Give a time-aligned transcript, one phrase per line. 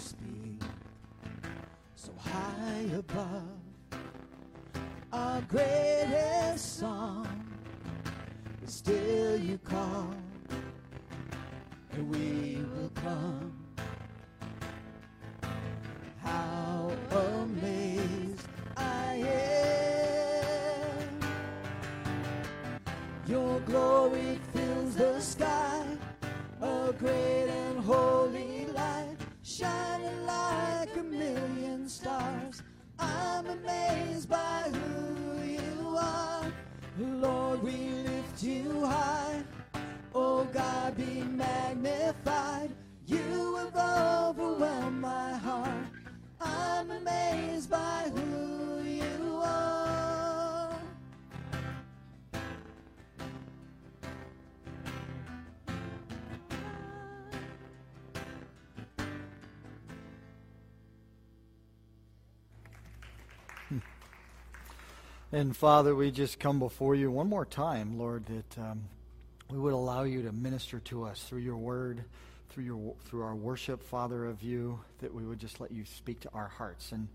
[0.00, 0.62] speak.
[1.94, 3.42] So high above
[5.12, 7.28] our greatest song,
[8.60, 10.14] but still you call,
[11.92, 13.59] and we will come.
[33.62, 36.44] Amazed by who you are.
[36.98, 37.72] Lord, we
[38.06, 39.42] lift you high.
[40.14, 42.70] Oh God, be magnified.
[43.06, 45.86] You have overwhelmed my heart.
[46.40, 48.29] I'm amazed by who
[65.32, 68.82] And Father, we just come before you one more time, Lord, that um,
[69.48, 72.02] we would allow you to minister to us through your word,
[72.48, 76.18] through your through our worship, Father, of you, that we would just let you speak
[76.22, 76.90] to our hearts.
[76.90, 77.06] And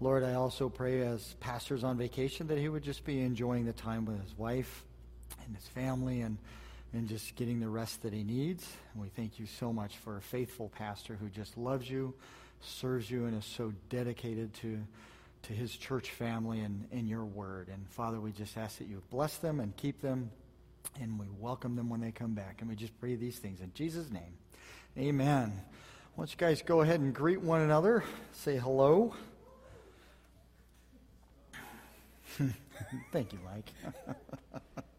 [0.00, 3.72] Lord, I also pray as pastors on vacation that he would just be enjoying the
[3.72, 4.82] time with his wife
[5.46, 6.38] and his family and
[6.92, 8.66] and just getting the rest that he needs.
[8.92, 12.12] And we thank you so much for a faithful pastor who just loves you,
[12.60, 14.80] serves you, and is so dedicated to
[15.42, 17.68] to his church family and, and your word.
[17.68, 20.30] And Father, we just ask that you bless them and keep them,
[21.00, 22.60] and we welcome them when they come back.
[22.60, 24.34] And we just pray these things in Jesus' name.
[24.98, 25.52] Amen.
[26.14, 28.04] Why don't you guys go ahead and greet one another?
[28.32, 29.14] Say hello.
[33.12, 33.72] Thank you, Mike.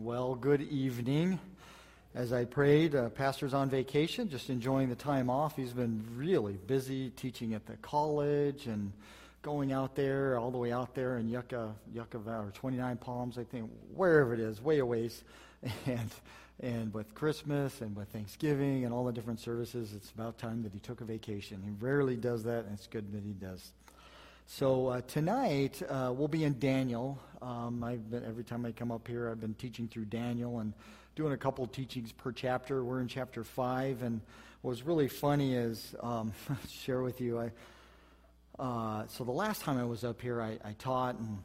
[0.00, 1.40] Well, good evening.
[2.14, 5.56] As I prayed, uh, pastor's on vacation, just enjoying the time off.
[5.56, 8.92] He's been really busy teaching at the college and
[9.42, 13.38] going out there, all the way out there in Yucca, Yucca Valley, or 29 Palms,
[13.38, 15.24] I think, wherever it is, way a ways.
[15.86, 16.10] And,
[16.60, 20.72] and with Christmas and with Thanksgiving and all the different services, it's about time that
[20.72, 21.60] he took a vacation.
[21.64, 23.72] He rarely does that, and it's good that he does.
[24.50, 27.18] So uh, tonight uh, we'll be in Daniel.
[27.42, 30.72] Um, I've been every time I come up here, I've been teaching through Daniel and
[31.16, 32.82] doing a couple teachings per chapter.
[32.82, 34.22] We're in chapter five, and
[34.62, 36.32] what was really funny is um,
[36.70, 37.38] share with you.
[37.38, 37.50] I
[38.58, 41.40] uh, so the last time I was up here, I, I taught and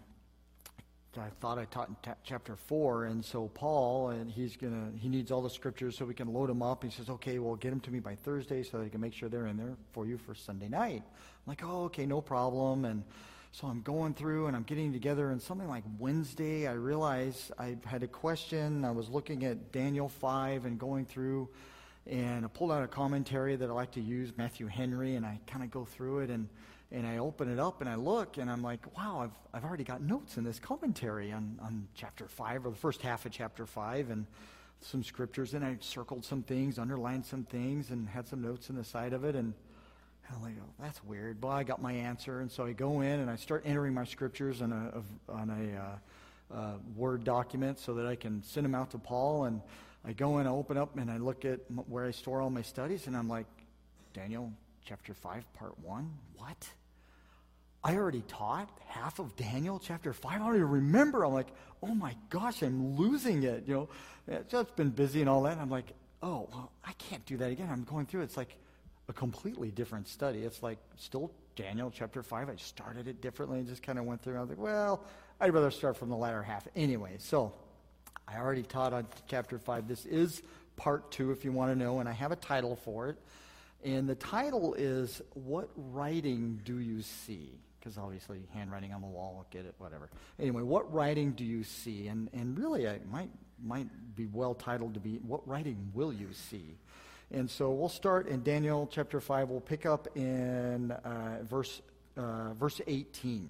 [1.18, 5.32] I thought I taught in chapter four, and so Paul, and he's gonna, he needs
[5.32, 6.84] all the scriptures so we can load them up.
[6.84, 9.14] He says, "Okay, well, get them to me by Thursday so that I can make
[9.14, 12.86] sure they're in there for you for Sunday night." I'm like, "Oh, okay, no problem."
[12.86, 13.04] And
[13.52, 17.78] so I'm going through and I'm getting together, and something like Wednesday, I realized I
[17.86, 18.84] had a question.
[18.84, 21.48] I was looking at Daniel five and going through,
[22.08, 25.40] and I pulled out a commentary that I like to use, Matthew Henry, and I
[25.46, 26.50] kind of go through it and
[26.94, 29.84] and I open it up and I look and I'm like, wow, I've, I've already
[29.84, 33.66] got notes in this commentary on, on chapter 5 or the first half of chapter
[33.66, 34.28] 5 and
[34.80, 35.56] some scriptures.
[35.56, 39.14] And I circled some things, underlined some things, and had some notes in the side
[39.14, 39.36] of it.
[39.36, 39.56] And
[40.32, 41.42] I'm like, oh, that's weird.
[41.42, 42.42] Well, I got my answer.
[42.42, 46.56] And so I go in and I start entering my scriptures on a, on a
[46.56, 49.46] uh, uh, Word document so that I can send them out to Paul.
[49.46, 49.62] And
[50.06, 52.62] I go in, I open up, and I look at where I store all my
[52.62, 53.48] studies, and I'm like,
[54.14, 54.52] Daniel
[54.86, 56.12] chapter 5, part 1?
[56.36, 56.68] What?
[57.84, 60.32] I already taught half of Daniel chapter 5.
[60.32, 61.26] I don't remember.
[61.26, 61.50] I'm like,
[61.82, 63.66] oh my gosh, I'm losing it.
[63.68, 63.90] You know,
[64.28, 65.54] it's just been busy and all that.
[65.54, 67.70] And I'm like, oh, well, I can't do that again.
[67.70, 68.22] I'm going through.
[68.22, 68.56] It's like
[69.10, 70.44] a completely different study.
[70.44, 72.50] It's like still Daniel chapter 5.
[72.50, 74.38] I started it differently and just kind of went through.
[74.38, 75.04] I was like, well,
[75.42, 76.66] I'd rather start from the latter half.
[76.78, 77.54] Anyway, so
[78.28, 79.90] I already taught on chapter 5.
[79.90, 80.42] This is
[80.78, 83.18] part 2 if you want to know, and I have a title for it.
[83.84, 87.60] And the title is What Writing Do You See?
[87.84, 90.10] Because obviously handwriting on the wall, get it, whatever.
[90.40, 92.08] Anyway, what writing do you see?
[92.08, 93.30] And, and really, it might,
[93.62, 96.78] might be well titled to be, What writing will you see?
[97.32, 99.50] And so we'll start in Daniel chapter 5.
[99.50, 101.82] We'll pick up in uh, verse,
[102.16, 103.50] uh, verse 18.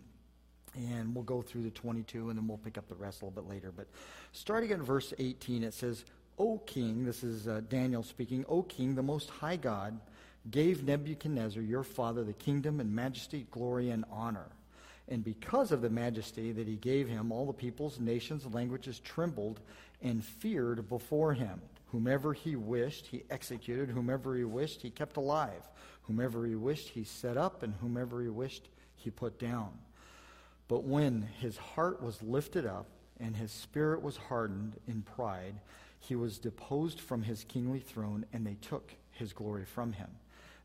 [0.76, 3.44] And we'll go through the 22, and then we'll pick up the rest a little
[3.44, 3.72] bit later.
[3.76, 3.86] But
[4.32, 6.06] starting at verse 18, it says,
[6.40, 10.00] O king, this is uh, Daniel speaking, O king, the most high God,
[10.52, 14.48] gave Nebuchadnezzar, your father, the kingdom and majesty, glory, and honor.
[15.08, 19.60] And because of the majesty that he gave him, all the peoples, nations, languages trembled
[20.02, 21.62] and feared before him.
[21.88, 23.90] Whomever he wished, he executed.
[23.90, 25.70] Whomever he wished, he kept alive.
[26.04, 27.64] Whomever he wished, he set up.
[27.64, 29.72] And whomever he wished, he put down.
[30.68, 32.88] But when his heart was lifted up
[33.20, 35.56] and his spirit was hardened in pride,
[36.00, 40.10] he was deposed from his kingly throne, and they took his glory from him.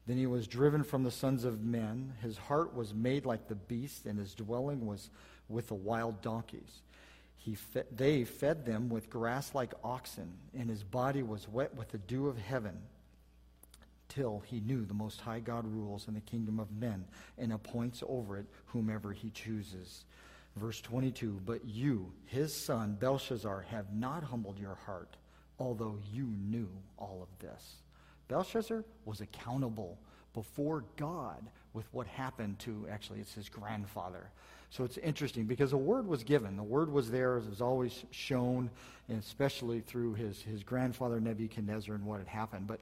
[0.09, 2.15] Then he was driven from the sons of men.
[2.23, 5.11] His heart was made like the beast, and his dwelling was
[5.51, 6.81] with the wild donkeys.
[7.37, 11.91] He fe- they fed them with grass like oxen, and his body was wet with
[11.91, 12.79] the dew of heaven,
[14.09, 17.05] till he knew the Most High God rules in the kingdom of men
[17.37, 20.07] and appoints over it whomever he chooses.
[20.57, 25.19] Verse 22 But you, his son Belshazzar, have not humbled your heart,
[25.59, 27.83] although you knew all of this.
[28.29, 29.99] Belshazzar was accountable
[30.35, 31.43] before God
[31.73, 34.31] with what happened to, actually, it's his grandfather.
[34.71, 36.57] So it's interesting because a word was given.
[36.57, 37.39] The word was there.
[37.39, 38.71] It was always shown,
[39.09, 42.67] and especially through his, his grandfather Nebuchadnezzar and what had happened.
[42.67, 42.81] But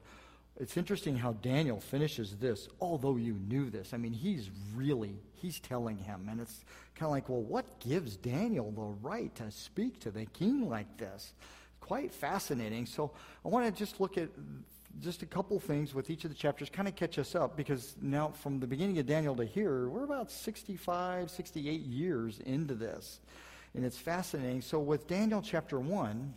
[0.59, 3.93] it's interesting how Daniel finishes this, although you knew this.
[3.93, 6.27] I mean, he's really, he's telling him.
[6.29, 6.65] And it's
[6.95, 10.97] kind of like, well, what gives Daniel the right to speak to the king like
[10.97, 11.33] this?
[11.79, 12.85] Quite fascinating.
[12.85, 13.11] So
[13.45, 14.29] I want to just look at
[15.01, 17.95] just a couple things with each of the chapters, kind of catch us up, because
[18.01, 23.19] now from the beginning of Daniel to here, we're about 65, 68 years into this.
[23.75, 24.61] And it's fascinating.
[24.61, 26.33] So with Daniel chapter 1,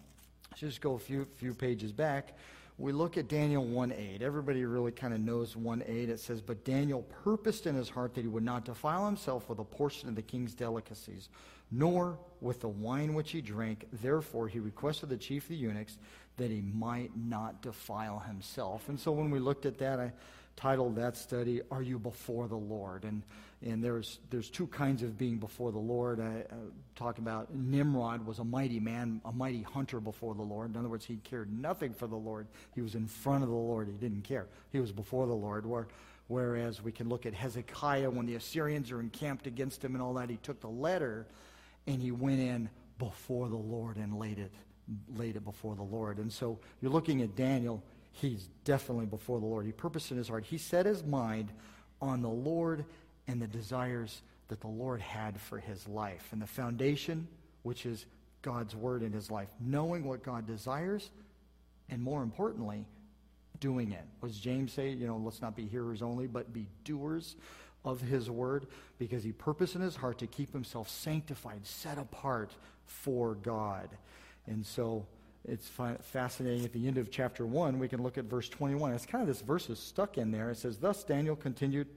[0.50, 2.36] let's just go a few, few pages back.
[2.76, 4.22] We look at Daniel 1.8.
[4.22, 5.88] Everybody really kind of knows 1.8.
[5.88, 9.58] It says, But Daniel purposed in his heart that he would not defile himself with
[9.58, 11.28] a portion of the king's delicacies,
[11.70, 13.86] nor with the wine which he drank.
[13.92, 15.98] Therefore he requested the chief of the eunuchs
[16.36, 18.88] that he might not defile himself.
[18.88, 20.12] And so when we looked at that, I
[20.56, 23.04] titled that study, Are You Before the Lord?
[23.04, 23.22] And,
[23.62, 26.20] and there's, there's two kinds of being before the Lord.
[26.20, 26.56] I, I
[26.96, 30.70] talk about Nimrod was a mighty man, a mighty hunter before the Lord.
[30.70, 32.46] In other words, he cared nothing for the Lord.
[32.74, 33.88] He was in front of the Lord.
[33.88, 34.46] He didn't care.
[34.72, 35.66] He was before the Lord.
[35.66, 35.88] Where,
[36.28, 40.14] whereas we can look at Hezekiah when the Assyrians are encamped against him and all
[40.14, 41.26] that, he took the letter
[41.86, 42.68] and he went in
[42.98, 44.52] before the Lord and laid it
[45.16, 46.18] laid it before the Lord.
[46.18, 47.82] And so you're looking at Daniel,
[48.12, 49.66] he's definitely before the Lord.
[49.66, 50.44] He purposed in his heart.
[50.44, 51.52] He set his mind
[52.00, 52.84] on the Lord
[53.28, 56.28] and the desires that the Lord had for his life.
[56.32, 57.28] And the foundation,
[57.62, 58.06] which is
[58.42, 61.10] God's word in his life, knowing what God desires,
[61.88, 62.86] and more importantly,
[63.60, 64.04] doing it.
[64.20, 64.90] What does James say?
[64.90, 67.36] You know, let's not be hearers only, but be doers
[67.84, 68.66] of his word,
[68.98, 72.52] because he purposed in his heart to keep himself sanctified, set apart
[72.84, 73.88] for God.
[74.46, 75.06] And so
[75.48, 76.64] it's fascinating.
[76.64, 78.92] At the end of chapter 1, we can look at verse 21.
[78.92, 80.50] It's kind of this verse is stuck in there.
[80.50, 81.88] It says, Thus Daniel continued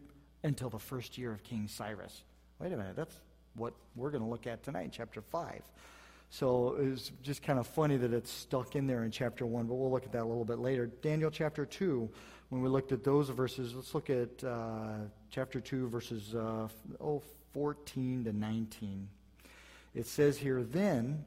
[0.44, 2.24] until the first year of King Cyrus.
[2.60, 3.16] Wait a minute, that's
[3.56, 5.62] what we're going to look at tonight, chapter 5.
[6.34, 9.76] So it's just kind of funny that it's stuck in there in chapter 1, but
[9.76, 10.88] we'll look at that a little bit later.
[10.88, 12.10] Daniel chapter 2,
[12.50, 14.94] when we looked at those verses, let's look at uh,
[15.30, 16.68] chapter 2, verses uh,
[17.00, 17.22] oh,
[17.54, 19.08] 14 to 19.
[19.94, 21.24] It says here, Then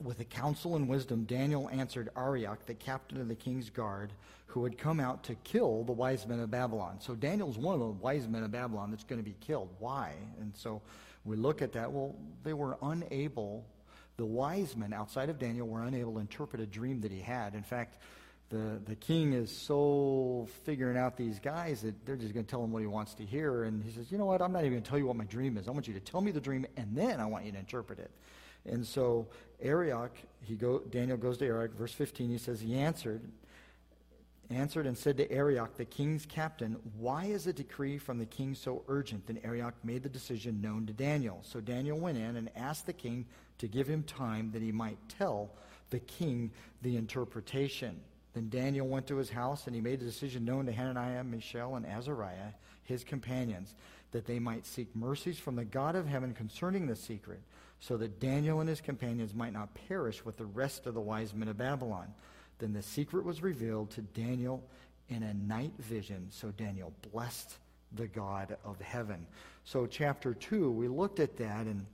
[0.00, 4.12] with the counsel and wisdom, Daniel answered Arioch, the captain of the king's guard,
[4.46, 6.98] who had come out to kill the wise men of Babylon.
[7.00, 9.70] So Daniel's one of the wise men of Babylon that's going to be killed.
[9.80, 10.12] Why?
[10.38, 10.80] And so
[11.24, 11.90] we look at that.
[11.90, 12.14] Well,
[12.44, 13.64] they were unable,
[14.16, 17.54] the wise men outside of Daniel were unable to interpret a dream that he had.
[17.54, 17.98] In fact,
[18.50, 22.62] the, the king is so figuring out these guys that they're just going to tell
[22.62, 23.64] him what he wants to hear.
[23.64, 24.42] And he says, You know what?
[24.42, 25.68] I'm not even going to tell you what my dream is.
[25.68, 27.98] I want you to tell me the dream, and then I want you to interpret
[27.98, 28.10] it.
[28.66, 29.28] And so
[29.60, 33.22] Arioch, he go, Daniel goes to Arioch, verse 15, he says, He answered,
[34.50, 38.54] answered and said to Arioch, the king's captain, Why is a decree from the king
[38.54, 39.26] so urgent?
[39.26, 41.40] Then Arioch made the decision known to Daniel.
[41.42, 43.26] So Daniel went in and asked the king
[43.58, 45.50] to give him time that he might tell
[45.90, 46.50] the king
[46.82, 48.00] the interpretation.
[48.34, 51.76] Then Daniel went to his house and he made the decision known to Hananiah, Mishael,
[51.76, 52.52] and Azariah,
[52.84, 53.74] his companions,
[54.10, 57.40] that they might seek mercies from the God of heaven concerning the secret
[57.80, 61.34] so that Daniel and his companions might not perish with the rest of the wise
[61.34, 62.14] men of Babylon.
[62.58, 64.62] Then the secret was revealed to Daniel
[65.08, 66.28] in a night vision.
[66.30, 67.58] So Daniel blessed
[67.94, 69.26] the God of heaven.
[69.64, 71.86] So, chapter 2, we looked at that and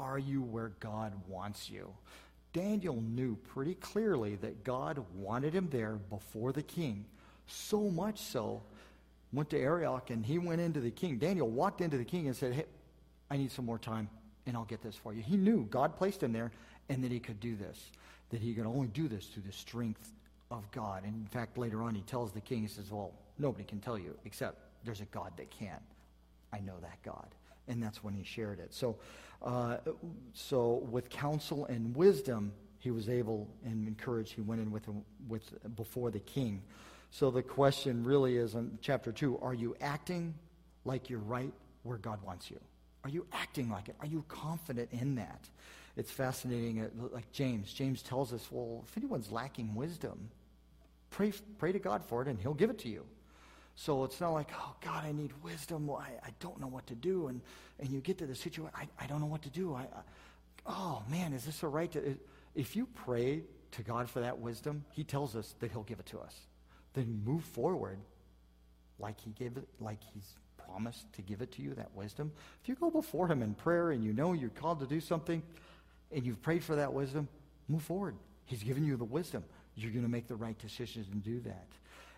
[0.00, 1.92] are you where God wants you?
[2.52, 7.04] Daniel knew pretty clearly that God wanted him there before the king.
[7.46, 8.62] So much so,
[9.32, 11.18] went to Arioch and he went into the king.
[11.18, 12.64] Daniel walked into the king and said, Hey,
[13.30, 14.08] I need some more time
[14.46, 15.22] and I'll get this for you.
[15.22, 16.50] He knew God placed him there
[16.88, 17.90] and that he could do this,
[18.30, 20.12] that he could only do this through the strength
[20.50, 21.04] of God.
[21.04, 23.98] And in fact, later on, he tells the king, he says, Well, nobody can tell
[23.98, 25.78] you except there's a God that can.
[26.52, 27.28] I know that God.
[27.68, 28.74] And that's when he shared it.
[28.74, 28.96] So,
[29.42, 29.78] uh,
[30.32, 34.32] so with counsel and wisdom, he was able and encouraged.
[34.32, 34.88] He went in with,
[35.28, 36.62] with before the king.
[37.10, 40.34] So the question really is in chapter two: Are you acting
[40.84, 41.52] like you're right
[41.82, 42.58] where God wants you?
[43.04, 43.96] Are you acting like it?
[44.00, 45.48] Are you confident in that?
[45.96, 46.80] It's fascinating.
[46.80, 50.30] Uh, like James, James tells us, well, if anyone's lacking wisdom,
[51.10, 53.04] pray, pray to God for it and he'll give it to you.
[53.80, 55.86] So it's not like, oh, God, I need wisdom.
[55.86, 57.28] Well, I, I don't know what to do.
[57.28, 57.40] And,
[57.78, 59.72] and you get to the situation, I, I don't know what to do.
[59.74, 60.02] I, I
[60.66, 62.18] oh, man, is this a right to.
[62.54, 66.04] If you pray to God for that wisdom, he tells us that he'll give it
[66.06, 66.36] to us.
[66.92, 67.96] Then move forward
[68.98, 70.34] like he gave it, like he's
[70.66, 72.32] promised to give it to you, that wisdom.
[72.62, 75.42] If you go before him in prayer and you know you're called to do something
[76.12, 77.28] and you've prayed for that wisdom,
[77.66, 78.14] move forward.
[78.44, 79.42] He's given you the wisdom.
[79.74, 81.66] You're going to make the right decisions and do that.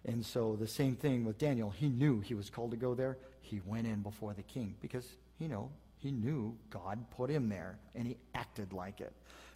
[0.04, 1.70] And so the same thing with Daniel.
[1.70, 3.18] He knew he was called to go there.
[3.40, 5.06] He went in before the king because,
[5.38, 9.12] you know, he knew God put him there and he acted like it.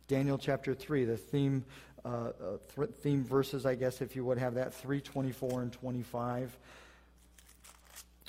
[0.07, 1.65] Daniel chapter 3, the theme,
[2.05, 2.33] uh, uh,
[2.77, 6.57] th- theme verses, I guess, if you would have that, 3, 24 and 25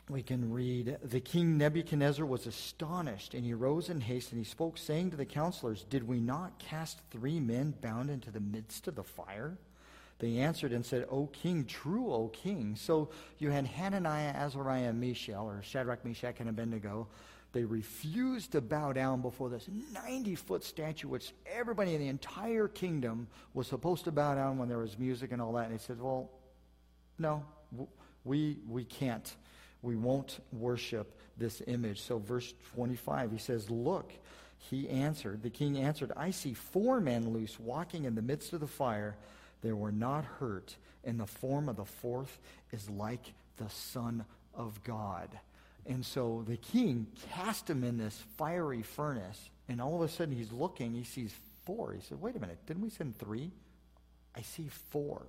[0.10, 4.46] we can read The king Nebuchadnezzar was astonished, and he rose in haste, and he
[4.46, 8.88] spoke, saying to the counselors, Did we not cast three men bound into the midst
[8.88, 9.58] of the fire?
[10.20, 12.76] They answered and said, O king, true, O king.
[12.76, 17.08] So you had Hananiah, Azariah, and Mishael, or Shadrach, Meshach, and Abednego.
[17.54, 22.68] They refused to bow down before this 90 foot statue, which everybody in the entire
[22.68, 25.66] kingdom was supposed to bow down when there was music and all that.
[25.66, 26.30] And he said, Well,
[27.20, 27.46] no,
[28.24, 29.36] we, we can't
[29.82, 32.02] we won't worship this image.
[32.02, 34.12] So, verse 25, he says, Look,
[34.58, 38.60] he answered, the king answered, I see four men loose walking in the midst of
[38.60, 39.16] the fire.
[39.62, 42.40] They were not hurt, and the form of the fourth
[42.72, 45.30] is like the Son of God.
[45.86, 50.36] And so the king cast him in this fiery furnace, and all of a sudden
[50.36, 51.34] he's looking, he sees
[51.66, 51.94] four.
[51.94, 53.52] He said, Wait a minute, didn't we send three?
[54.36, 55.24] I see four.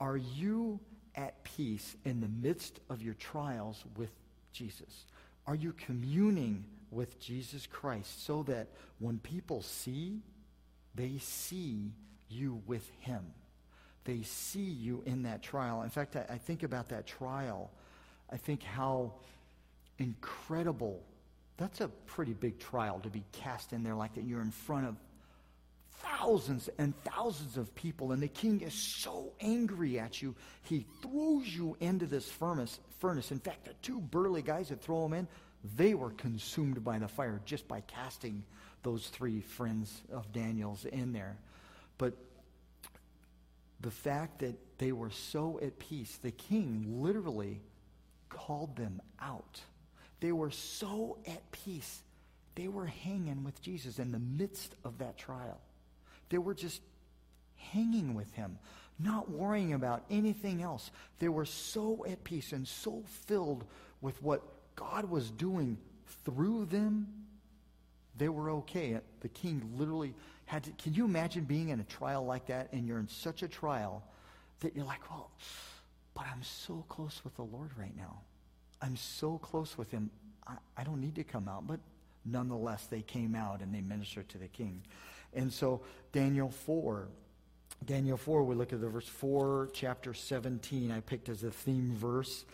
[0.00, 0.80] Are you
[1.14, 4.10] at peace in the midst of your trials with
[4.52, 5.06] Jesus?
[5.46, 10.20] Are you communing with Jesus Christ so that when people see,
[10.94, 11.92] they see
[12.28, 13.24] you with him?
[14.04, 15.82] They see you in that trial.
[15.82, 17.70] In fact, I, I think about that trial.
[18.30, 19.14] I think how
[19.98, 21.02] incredible.
[21.56, 24.24] That's a pretty big trial to be cast in there like that.
[24.24, 24.96] You're in front of
[26.02, 31.48] thousands and thousands of people, and the king is so angry at you, he throws
[31.48, 32.78] you into this furnace.
[32.98, 33.30] furnace.
[33.30, 35.28] In fact, the two burly guys that throw him in,
[35.76, 38.44] they were consumed by the fire just by casting
[38.82, 41.36] those three friends of Daniel's in there.
[41.98, 42.14] But
[43.80, 47.60] the fact that they were so at peace, the king literally
[48.28, 49.60] called them out.
[50.20, 52.02] They were so at peace.
[52.54, 55.60] They were hanging with Jesus in the midst of that trial.
[56.30, 56.80] They were just
[57.56, 58.58] hanging with him,
[58.98, 60.90] not worrying about anything else.
[61.18, 63.64] They were so at peace and so filled
[64.00, 64.42] with what
[64.74, 65.78] God was doing
[66.24, 67.08] through them,
[68.16, 68.98] they were okay.
[69.20, 70.14] The king literally
[70.46, 70.70] had to.
[70.72, 74.02] Can you imagine being in a trial like that and you're in such a trial
[74.60, 75.30] that you're like, well,
[76.14, 78.20] but I'm so close with the Lord right now.
[78.80, 80.10] I'm so close with him.
[80.46, 81.66] I, I don't need to come out.
[81.66, 81.80] But
[82.24, 84.82] nonetheless, they came out and they ministered to the king.
[85.34, 87.08] And so, Daniel 4.
[87.84, 91.94] Daniel 4, we look at the verse 4, chapter 17, I picked as a theme
[91.94, 92.46] verse.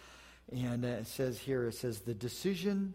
[0.51, 2.93] And it says here, it says, the decision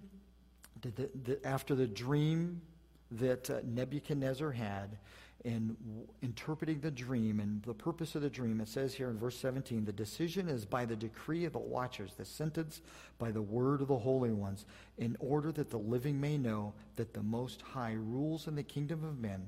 [0.81, 2.61] the, the, after the dream
[3.11, 4.97] that uh, Nebuchadnezzar had
[5.45, 9.17] in w- interpreting the dream and the purpose of the dream, it says here in
[9.17, 12.81] verse 17, the decision is by the decree of the watchers, the sentence
[13.19, 14.65] by the word of the holy ones,
[14.97, 19.03] in order that the living may know that the Most High rules in the kingdom
[19.03, 19.47] of men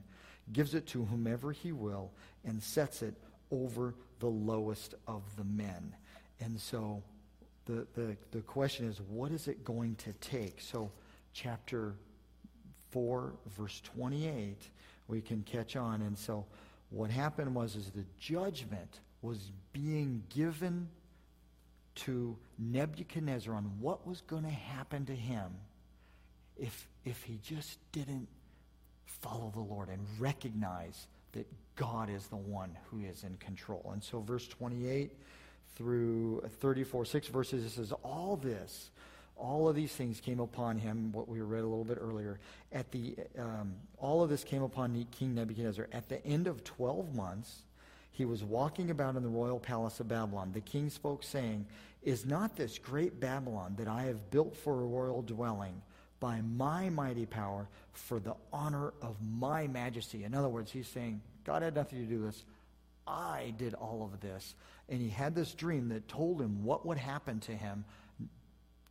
[0.54, 2.12] gives it to whomever he will,
[2.46, 3.16] and sets it
[3.52, 5.96] over the lowest of the men.
[6.40, 7.04] And so
[7.66, 10.60] the, the, the question is, what is it going to take?
[10.62, 10.92] So,
[11.34, 11.94] chapter
[12.92, 14.58] 4, verse 28,
[15.08, 16.02] we can catch on.
[16.02, 16.46] And so,
[16.90, 20.90] what happened was is the judgment was being given
[21.96, 25.52] to Nebuchadnezzar on what was going to happen to him
[26.58, 28.28] if, if he just didn't
[29.06, 33.90] follow the Lord and recognize that God is the one who is in control.
[33.94, 35.12] And so, verse 28
[35.76, 38.90] through 34, six verses, it says, All this,
[39.40, 42.40] all of these things came upon him, what we read a little bit earlier.
[42.72, 45.88] At the, um, all of this came upon King Nebuchadnezzar.
[45.92, 47.64] At the end of 12 months,
[48.12, 50.52] he was walking about in the royal palace of Babylon.
[50.52, 51.66] The king spoke, saying,
[52.04, 55.82] Is not this great Babylon that I have built for a royal dwelling?
[56.20, 60.24] by my mighty power for the honor of my majesty.
[60.24, 62.44] In other words, he's saying, God had nothing to do with this.
[63.08, 64.54] I did all of this.
[64.88, 67.86] And he had this dream that told him what would happen to him.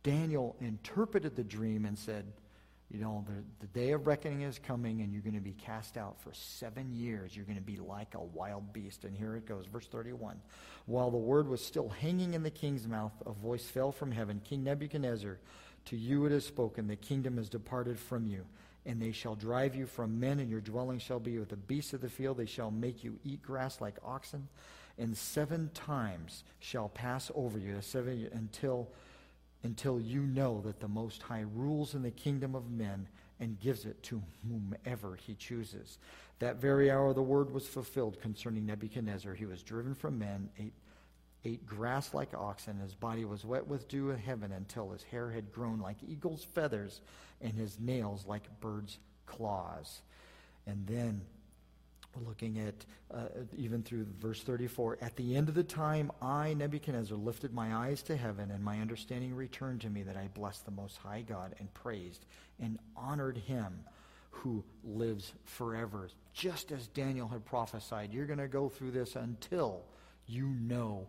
[0.03, 2.25] Daniel interpreted the dream and said,
[2.89, 5.95] you know, the, the day of reckoning is coming and you're going to be cast
[5.95, 7.35] out for seven years.
[7.35, 9.03] You're going to be like a wild beast.
[9.03, 10.41] And here it goes, verse 31.
[10.87, 14.41] While the word was still hanging in the king's mouth, a voice fell from heaven
[14.43, 15.37] King Nebuchadnezzar,
[15.85, 18.45] to you it is spoken, the kingdom is departed from you.
[18.85, 21.93] And they shall drive you from men, and your dwelling shall be with the beasts
[21.93, 22.37] of the field.
[22.37, 24.47] They shall make you eat grass like oxen,
[24.97, 28.89] and seven times shall pass over you seven, until
[29.63, 33.07] until you know that the Most High rules in the kingdom of men
[33.39, 35.97] and gives it to whomever he chooses.
[36.39, 39.33] That very hour the word was fulfilled concerning Nebuchadnezzar.
[39.33, 40.73] He was driven from men, ate,
[41.45, 45.31] ate grass like oxen, his body was wet with dew of heaven until his hair
[45.31, 47.01] had grown like eagle's feathers
[47.41, 50.01] and his nails like bird's claws.
[50.65, 51.21] And then
[52.25, 54.99] looking at uh, even through verse 34.
[55.01, 58.79] At the end of the time, I, Nebuchadnezzar, lifted my eyes to heaven, and my
[58.79, 62.25] understanding returned to me that I blessed the Most High God and praised
[62.59, 63.79] and honored him
[64.31, 66.09] who lives forever.
[66.33, 69.83] Just as Daniel had prophesied, you're going to go through this until
[70.27, 71.07] you know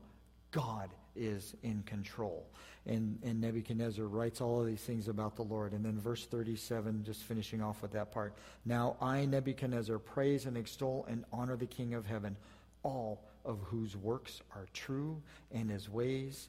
[0.50, 0.90] God
[1.20, 2.46] is in control.
[2.86, 5.72] And, and Nebuchadnezzar writes all of these things about the Lord.
[5.72, 8.34] And then verse 37, just finishing off with that part.
[8.64, 12.36] Now I, Nebuchadnezzar, praise and extol and honor the King of heaven,
[12.82, 15.20] all of whose works are true
[15.52, 16.48] and his ways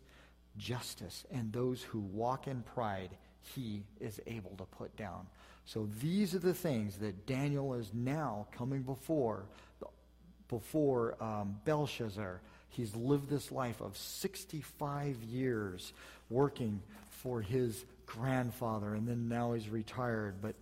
[0.57, 3.11] justice, and those who walk in pride
[3.41, 5.25] he is able to put down.
[5.65, 9.45] So these are the things that Daniel is now coming before,
[10.47, 15.93] before um, Belshazzar He's lived this life of 65 years
[16.29, 20.35] working for his grandfather, and then now he's retired.
[20.41, 20.55] But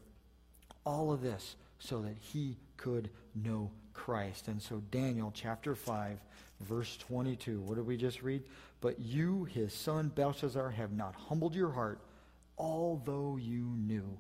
[0.86, 4.48] all of this so that he could know Christ.
[4.48, 6.18] And so, Daniel chapter 5,
[6.62, 8.44] verse 22, what did we just read?
[8.82, 12.00] But you, his son Belshazzar, have not humbled your heart,
[12.58, 14.18] although you knew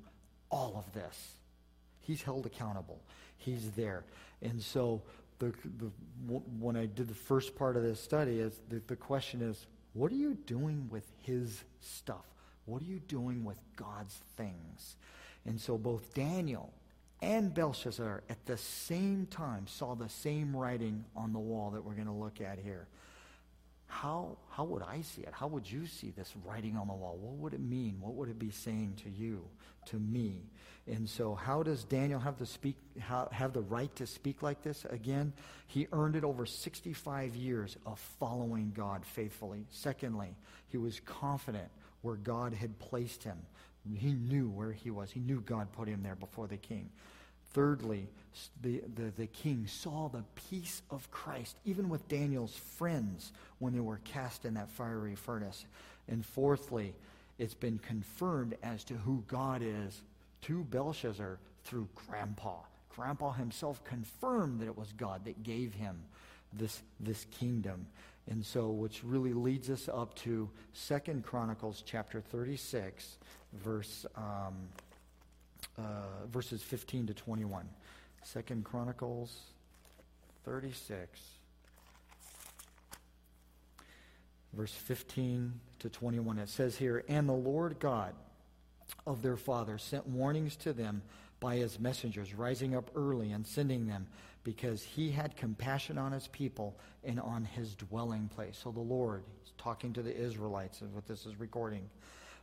[0.51, 1.33] all of this.
[2.01, 2.99] He's held accountable.
[3.37, 4.03] He's there.
[4.41, 5.01] And so
[5.39, 5.91] the, the,
[6.59, 10.11] when I did the first part of this study, is the, the question is, what
[10.11, 12.25] are you doing with his stuff?
[12.65, 14.97] What are you doing with God's things?
[15.45, 16.71] And so both Daniel
[17.21, 21.93] and Belshazzar at the same time saw the same writing on the wall that we're
[21.93, 22.87] going to look at here.
[23.87, 25.29] How, how would I see it?
[25.31, 27.17] How would you see this writing on the wall?
[27.19, 27.97] What would it mean?
[27.99, 29.43] What would it be saying to you,
[29.87, 30.43] to me?
[30.89, 34.85] And so, how does Daniel have, to speak, have the right to speak like this?
[34.89, 35.33] Again,
[35.67, 39.65] he earned it over 65 years of following God faithfully.
[39.69, 40.35] Secondly,
[40.69, 41.69] he was confident
[42.01, 43.37] where God had placed him.
[43.95, 46.89] He knew where he was, he knew God put him there before the king.
[47.53, 48.07] Thirdly,
[48.61, 53.79] the, the, the king saw the peace of Christ, even with Daniel's friends when they
[53.79, 55.65] were cast in that fiery furnace.
[56.07, 56.93] And fourthly,
[57.39, 60.01] it's been confirmed as to who God is
[60.41, 62.57] to Belshazzar through Grandpa.
[62.95, 66.01] Grandpa himself confirmed that it was God that gave him
[66.53, 67.87] this, this kingdom.
[68.29, 73.17] And so, which really leads us up to Second Chronicles chapter 36,
[73.53, 74.55] verse, um,
[75.77, 77.67] uh, verses 15 to 21.
[78.23, 79.35] Second Chronicles
[80.45, 81.19] 36,
[84.53, 86.37] verse 15 to 21.
[86.37, 88.13] It says here, And the Lord God
[89.05, 91.01] of their father sent warnings to them
[91.39, 94.07] by his messengers, rising up early and sending them,
[94.43, 98.59] because he had compassion on his people and on his dwelling place.
[98.61, 101.89] So the Lord, is talking to the Israelites, is what this is recording.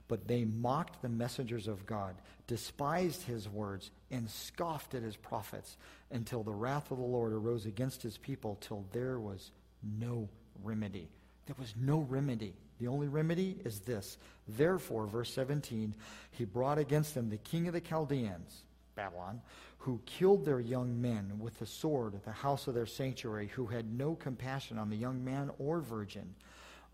[0.09, 2.15] But they mocked the messengers of God,
[2.47, 5.77] despised his words, and scoffed at his prophets,
[6.11, 9.51] until the wrath of the Lord arose against his people, till there was
[9.83, 10.29] no
[10.63, 11.09] remedy.
[11.47, 12.55] There was no remedy.
[12.79, 14.19] The only remedy is this.
[14.49, 15.95] Therefore, verse 17,
[16.33, 18.63] he brought against them the king of the Chaldeans,
[18.95, 19.41] Babylon,
[19.79, 23.67] who killed their young men with the sword at the house of their sanctuary, who
[23.67, 26.35] had no compassion on the young man or virgin.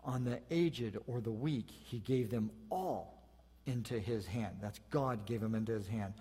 [0.05, 3.23] On the aged or the weak, he gave them all
[3.65, 4.57] into his hand.
[4.61, 6.13] That's God gave them into his hand.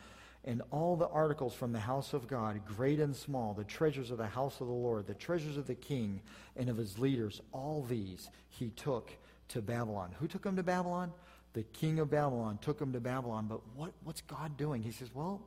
[0.45, 4.19] And all the articles from the house of God, great and small, the treasures of
[4.19, 6.21] the house of the Lord, the treasures of the king
[6.57, 9.13] and of his leaders, all these he took
[9.49, 10.15] to Babylon.
[10.21, 11.13] Who took him to Babylon?
[11.53, 13.47] The king of Babylon took him to Babylon.
[13.49, 14.83] But what, what's God doing?
[14.83, 15.43] He says, well,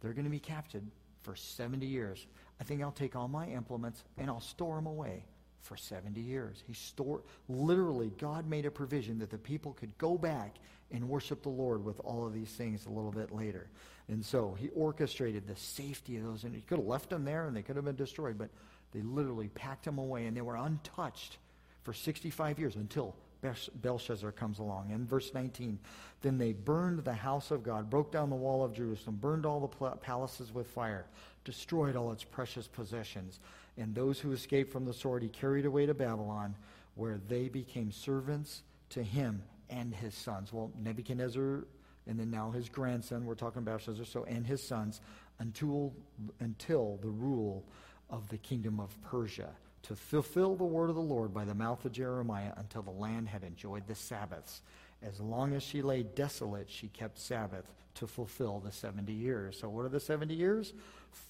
[0.00, 0.84] they're going to be captured
[1.22, 2.26] for 70 years.
[2.60, 5.24] I think I'll take all my implements and I'll store them away
[5.60, 6.62] for 70 years.
[6.66, 10.56] He stored, literally, God made a provision that the people could go back
[10.90, 13.68] and worship the Lord with all of these things a little bit later.
[14.08, 16.44] And so he orchestrated the safety of those.
[16.44, 18.48] And he could have left them there and they could have been destroyed, but
[18.92, 21.36] they literally packed them away and they were untouched
[21.84, 24.90] for 65 years until Belshazzar comes along.
[24.90, 25.78] In verse 19,
[26.22, 29.60] then they burned the house of God, broke down the wall of Jerusalem, burned all
[29.60, 31.06] the palaces with fire,
[31.44, 33.40] destroyed all its precious possessions.
[33.76, 36.54] And those who escaped from the sword he carried away to Babylon,
[36.94, 40.52] where they became servants to him and his sons.
[40.52, 41.64] Well, Nebuchadnezzar
[42.06, 45.00] and then now his grandson, we're talking Belshazzar, so and his sons,
[45.38, 45.92] until,
[46.40, 47.64] until the rule
[48.08, 49.50] of the kingdom of Persia,
[49.82, 53.28] to fulfill the word of the Lord by the mouth of Jeremiah until the land
[53.28, 54.62] had enjoyed the Sabbaths.
[55.02, 57.64] As long as she lay desolate, she kept Sabbath
[57.94, 59.58] to fulfill the 70 years.
[59.58, 60.72] So, what are the 70 years?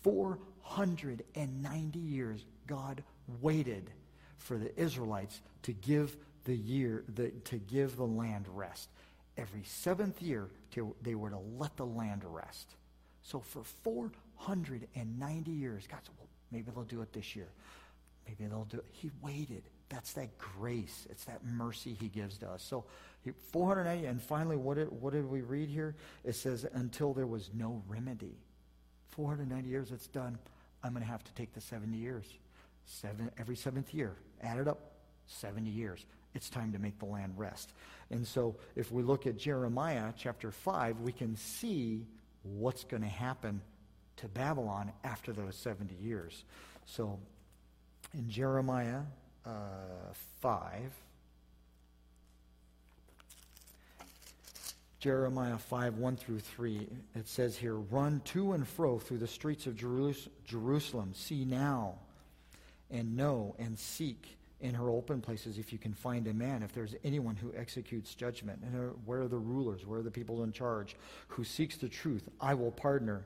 [0.03, 3.03] 490 years God
[3.41, 3.91] waited
[4.39, 8.89] for the Israelites to give the year the, to give the land rest.
[9.37, 12.75] Every seventh year, to, they were to let the land rest.
[13.23, 17.49] So for 490 years, God said, well, maybe they'll do it this year.
[18.31, 18.85] Maybe they'll do it.
[18.93, 19.63] He waited.
[19.89, 21.07] That's that grace.
[21.11, 22.63] It's that mercy he gives to us.
[22.63, 22.85] So
[23.53, 25.97] 490, and finally, what did, what did we read here?
[26.25, 28.37] It says, until there was no remedy.
[29.11, 30.39] 490 years, it's done.
[30.85, 32.25] I'm going to have to take the 70 years.
[32.87, 34.15] Seven, every seventh year.
[34.43, 34.93] Add it up.
[35.27, 36.07] 70 years.
[36.35, 37.73] It's time to make the land rest.
[38.11, 42.07] And so if we look at Jeremiah chapter 5, we can see
[42.43, 43.61] what's going to happen
[44.17, 46.45] to Babylon after those 70 years.
[46.87, 47.19] So
[48.15, 49.03] in Jeremiah
[49.47, 49.51] uh,
[50.41, 50.93] 5,
[54.99, 59.67] Jeremiah 5, 1 through 3, it says here, Run to and fro through the streets
[59.67, 61.13] of Jerusalem.
[61.15, 61.95] See now
[62.91, 66.75] and know and seek in her open places if you can find a man, if
[66.75, 68.61] there's anyone who executes judgment.
[68.63, 69.87] And where are the rulers?
[69.87, 70.97] Where are the people in charge?
[71.29, 72.29] Who seeks the truth?
[72.41, 73.25] I will pardon her.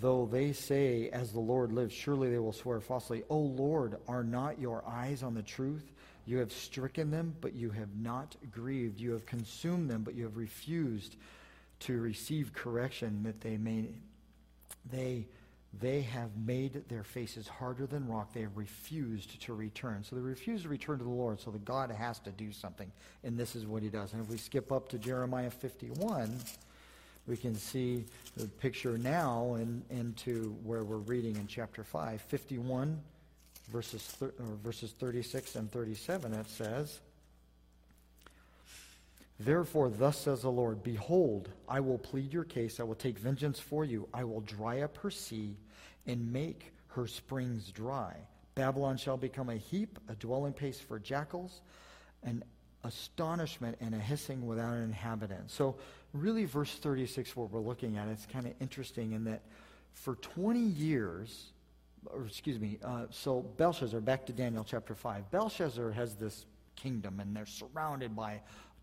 [0.00, 3.22] Though they say, As the Lord lives, surely they will swear falsely.
[3.30, 5.90] O Lord, are not your eyes on the truth?
[6.26, 9.00] You have stricken them, but you have not grieved.
[9.00, 11.16] You have consumed them, but you have refused
[11.80, 13.90] to receive correction that they may
[14.90, 15.26] they
[15.80, 18.32] they have made their faces harder than rock.
[18.32, 20.04] They have refused to return.
[20.04, 21.40] So they refuse to return to the Lord.
[21.40, 22.90] So the God has to do something.
[23.24, 24.12] And this is what he does.
[24.12, 26.38] And if we skip up to Jeremiah 51,
[27.26, 28.04] we can see
[28.36, 32.20] the picture now and into where we're reading in chapter 5.
[32.20, 33.00] 51,
[33.68, 37.00] verses, thir- uh, verses 36 and 37, it says,
[39.38, 42.80] Therefore, thus says the Lord Behold, I will plead your case.
[42.80, 44.08] I will take vengeance for you.
[44.14, 45.56] I will dry up her sea
[46.06, 48.14] and make her springs dry.
[48.54, 51.60] Babylon shall become a heap, a dwelling place for jackals,
[52.22, 52.42] an
[52.84, 55.50] astonishment and a hissing without an inhabitant.
[55.50, 55.76] So,
[56.16, 59.42] really, verse 36, what we're looking at, it's kind of interesting in that
[59.92, 61.52] for 20 years,
[62.06, 67.20] or excuse me, uh, so Belshazzar, back to Daniel chapter 5, Belshazzar has this kingdom,
[67.20, 68.40] and they're surrounded by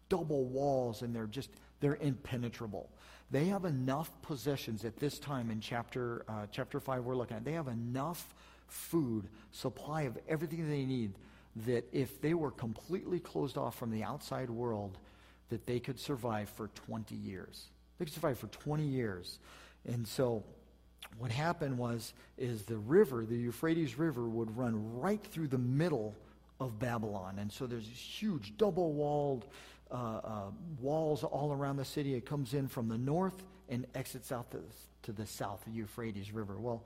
[0.10, 2.90] double walls and they're just they're impenetrable.
[3.32, 7.44] They have enough possessions at this time in chapter uh, chapter 5 we're looking at
[7.44, 8.34] they have enough
[8.68, 11.14] food supply of everything they need
[11.66, 14.98] that if they were completely closed off from the outside world
[15.50, 17.66] that they could survive for 20 years
[17.98, 19.40] they could survive for 20 years
[19.86, 20.44] and so
[21.18, 26.16] what happened was is the river the euphrates river would run right through the middle
[26.60, 29.46] of babylon and so there's this huge double walled
[29.94, 30.42] uh, uh,
[30.82, 32.16] walls all around the city.
[32.16, 34.58] It comes in from the north and exits out to,
[35.04, 36.56] to the south, the Euphrates River.
[36.58, 36.84] Well,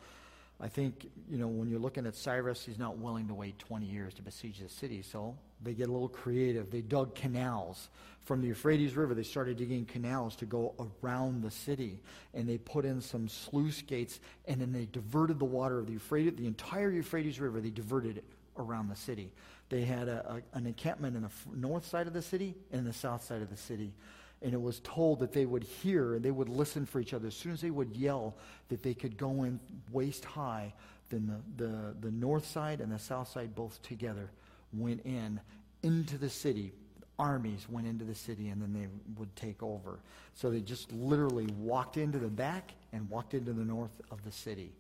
[0.60, 3.86] I think, you know, when you're looking at Cyrus, he's not willing to wait 20
[3.86, 5.04] years to besiege the city.
[5.04, 6.72] So they get a little creative.
[6.72, 7.90] They dug canals
[8.24, 9.14] from the Euphrates River.
[9.14, 12.02] They started digging canals to go around the city.
[12.34, 14.20] And they put in some sluice gates.
[14.46, 18.18] And then they diverted the water of the Euphrates, the entire Euphrates River, they diverted
[18.18, 18.26] it
[18.58, 19.32] around the city.
[19.70, 22.94] They had a, a, an encampment in the north side of the city and the
[22.94, 23.94] south side of the city.
[24.42, 27.28] And it was told that they would hear and they would listen for each other.
[27.28, 28.36] As soon as they would yell,
[28.70, 29.60] that they could go in
[29.92, 30.74] waist high,
[31.10, 34.30] then the, the, the north side and the south side both together
[34.74, 35.40] went in
[35.82, 36.72] into the city.
[37.18, 40.00] Armies went into the city and then they would take over.
[40.36, 44.32] So they just literally walked into the back and walked into the north of the
[44.32, 44.72] city.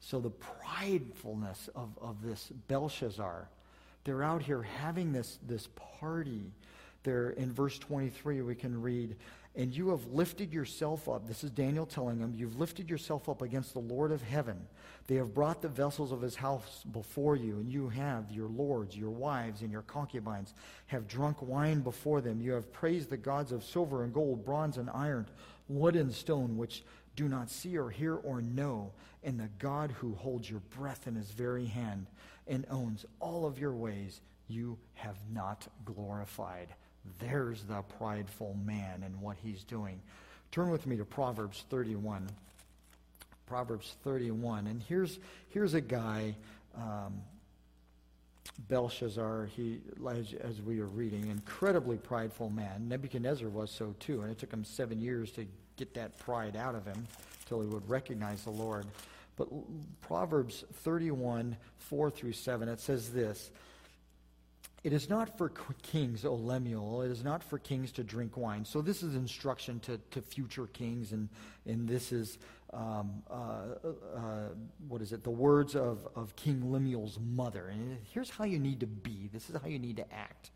[0.00, 3.48] So the pridefulness of, of this Belshazzar
[4.04, 6.42] they're out here having this, this party.
[7.04, 9.16] There in verse 23, we can read,
[9.54, 11.28] And you have lifted yourself up.
[11.28, 14.66] This is Daniel telling him, You've lifted yourself up against the Lord of heaven.
[15.06, 18.96] They have brought the vessels of his house before you, and you have your lords,
[18.96, 20.54] your wives, and your concubines
[20.86, 22.40] have drunk wine before them.
[22.40, 25.26] You have praised the gods of silver and gold, bronze and iron,
[25.68, 26.82] wood and stone, which
[27.16, 31.14] do not see or hear or know, and the God who holds your breath in
[31.16, 32.06] his very hand
[32.46, 36.74] and owns all of your ways, you have not glorified.
[37.18, 40.00] There's the prideful man and what he's doing.
[40.50, 42.28] Turn with me to Proverbs 31.
[43.46, 44.66] Proverbs 31.
[44.66, 46.34] And here's, here's a guy,
[46.76, 47.20] um,
[48.68, 52.88] Belshazzar, he, as, as we are reading, incredibly prideful man.
[52.88, 56.74] Nebuchadnezzar was so too, and it took him seven years to get that pride out
[56.74, 57.06] of him
[57.46, 58.86] till he would recognize the Lord.
[59.36, 59.48] But
[60.02, 63.50] Proverbs 31, 4 through 7, it says this
[64.84, 65.48] It is not for
[65.82, 68.66] kings, O Lemuel, it is not for kings to drink wine.
[68.66, 71.30] So this is instruction to, to future kings, and,
[71.66, 72.36] and this is,
[72.74, 73.78] um, uh,
[74.14, 74.48] uh,
[74.86, 77.68] what is it, the words of, of King Lemuel's mother.
[77.68, 80.50] And here's how you need to be, this is how you need to act.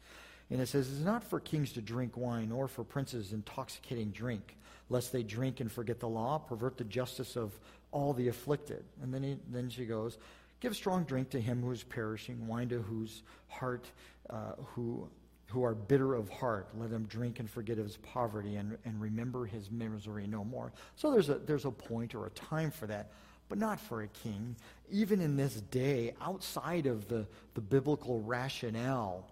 [0.51, 4.59] And it says, It's not for kings to drink wine, or for princes intoxicating drink,
[4.91, 7.59] lest they drink and forget the law, pervert the justice of
[7.93, 8.85] all the afflicted.
[9.03, 10.19] And then, he, then she goes,
[10.61, 13.91] Give strong drink to him who is perishing, wine to whose heart,
[14.31, 15.09] uh, who,
[15.47, 16.69] who are bitter of heart.
[16.79, 20.73] Let him drink and forget his poverty and, and remember his misery no more.
[20.97, 23.11] So there's a, there's a point or a time for that,
[23.49, 24.57] but not for a king.
[24.91, 29.31] Even in this day, outside of the, the biblical rationale,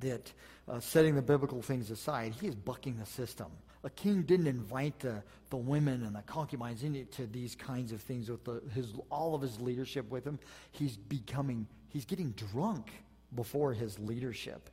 [0.00, 0.32] that
[0.68, 3.50] uh, setting the biblical things aside, he is bucking the system
[3.86, 8.28] a king didn't invite the, the women and the concubines into these kinds of things
[8.28, 10.40] with the, his, all of his leadership with him.
[10.72, 12.90] He's becoming, he's getting drunk
[13.34, 14.70] before his leadership.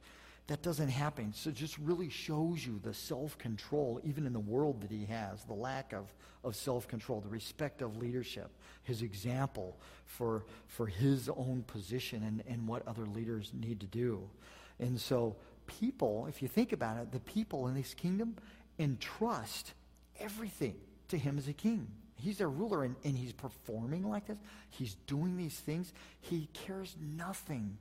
[0.48, 1.34] That doesn't happen.
[1.34, 5.44] So it just really shows you the self-control, even in the world that he has,
[5.46, 6.14] the lack of,
[6.44, 8.50] of self-control, the respect of leadership,
[8.84, 14.30] his example for, for his own position and, and what other leaders need to do.
[14.80, 18.36] And so people, if you think about it, the people in this kingdom,
[18.78, 19.74] entrust
[20.20, 20.76] everything
[21.08, 21.88] to him as a king.
[22.16, 24.38] He's their ruler, and, and he's performing like this.
[24.70, 25.94] He's doing these things.
[26.22, 27.78] He cares nothing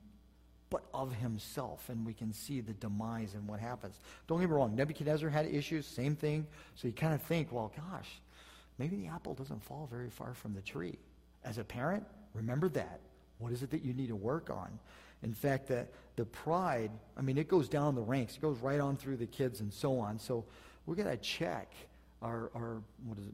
[0.73, 3.99] but of himself, and we can see the demise and what happens.
[4.27, 6.47] Don't get me wrong, Nebuchadnezzar had issues, same thing.
[6.73, 8.09] So you kind of think, well, gosh,
[8.79, 10.97] maybe the apple doesn't fall very far from the tree.
[11.45, 13.01] As a parent, remember that.
[13.37, 14.79] What is it that you need to work on?
[15.21, 18.35] In fact, the, the pride, I mean, it goes down the ranks.
[18.35, 20.17] It goes right on through the kids and so on.
[20.17, 20.43] So
[20.87, 21.71] we're going to check
[22.23, 23.33] our, our, what is it?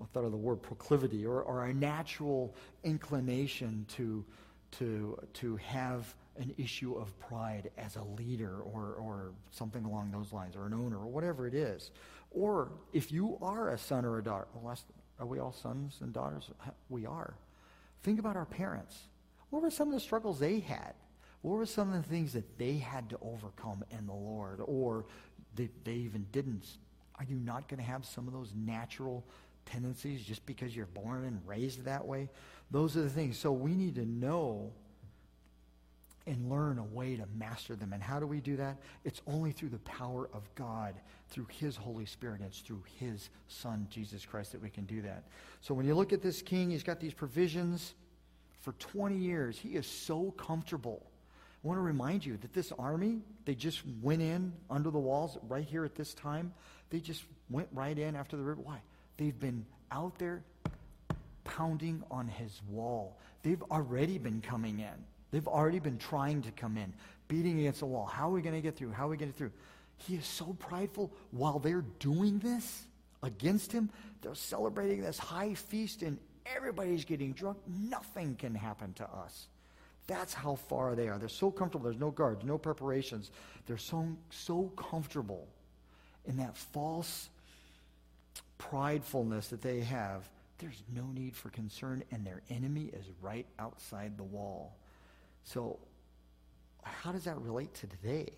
[0.00, 4.24] I thought of the word proclivity or, or our natural inclination to,
[4.78, 10.32] to, to have an issue of pride as a leader or, or something along those
[10.32, 11.90] lines or an owner or whatever it is.
[12.30, 14.76] Or if you are a son or a daughter, well,
[15.18, 16.50] are we all sons and daughters?
[16.88, 17.34] We are.
[18.02, 18.98] Think about our parents.
[19.50, 20.94] What were some of the struggles they had?
[21.42, 24.60] What were some of the things that they had to overcome in the Lord?
[24.64, 25.04] Or
[25.54, 26.66] they, they even didn't.
[27.16, 29.26] Are you not going to have some of those natural
[29.66, 32.30] tendencies just because you're born and raised that way?
[32.70, 33.36] Those are the things.
[33.36, 34.72] So we need to know
[36.26, 37.92] and learn a way to master them.
[37.92, 38.76] And how do we do that?
[39.04, 40.94] It's only through the power of God,
[41.28, 45.24] through His Holy Spirit, it's through His Son, Jesus Christ, that we can do that.
[45.60, 47.94] So when you look at this king, he's got these provisions
[48.60, 49.58] for 20 years.
[49.58, 51.02] He is so comfortable
[51.62, 55.36] I want to remind you that this army, they just went in under the walls
[55.46, 56.54] right here at this time.
[56.88, 58.62] They just went right in after the river.
[58.62, 58.78] Why?
[59.18, 60.42] They've been out there
[61.44, 63.18] pounding on his wall.
[63.42, 65.04] They've already been coming in.
[65.30, 66.92] They've already been trying to come in,
[67.28, 68.06] beating against the wall.
[68.06, 68.92] How are we going to get through?
[68.92, 69.52] How are we going to get through?
[69.96, 71.12] He is so prideful.
[71.30, 72.84] While they're doing this
[73.22, 73.90] against him,
[74.22, 77.58] they're celebrating this high feast and everybody's getting drunk.
[77.66, 79.46] Nothing can happen to us.
[80.06, 81.18] That's how far they are.
[81.18, 81.84] They're so comfortable.
[81.84, 83.30] There's no guards, no preparations.
[83.66, 85.46] They're so, so comfortable
[86.26, 87.28] in that false
[88.58, 90.28] pridefulness that they have.
[90.58, 94.76] There's no need for concern, and their enemy is right outside the wall.
[95.44, 95.78] So,
[96.82, 98.32] how does that relate to today?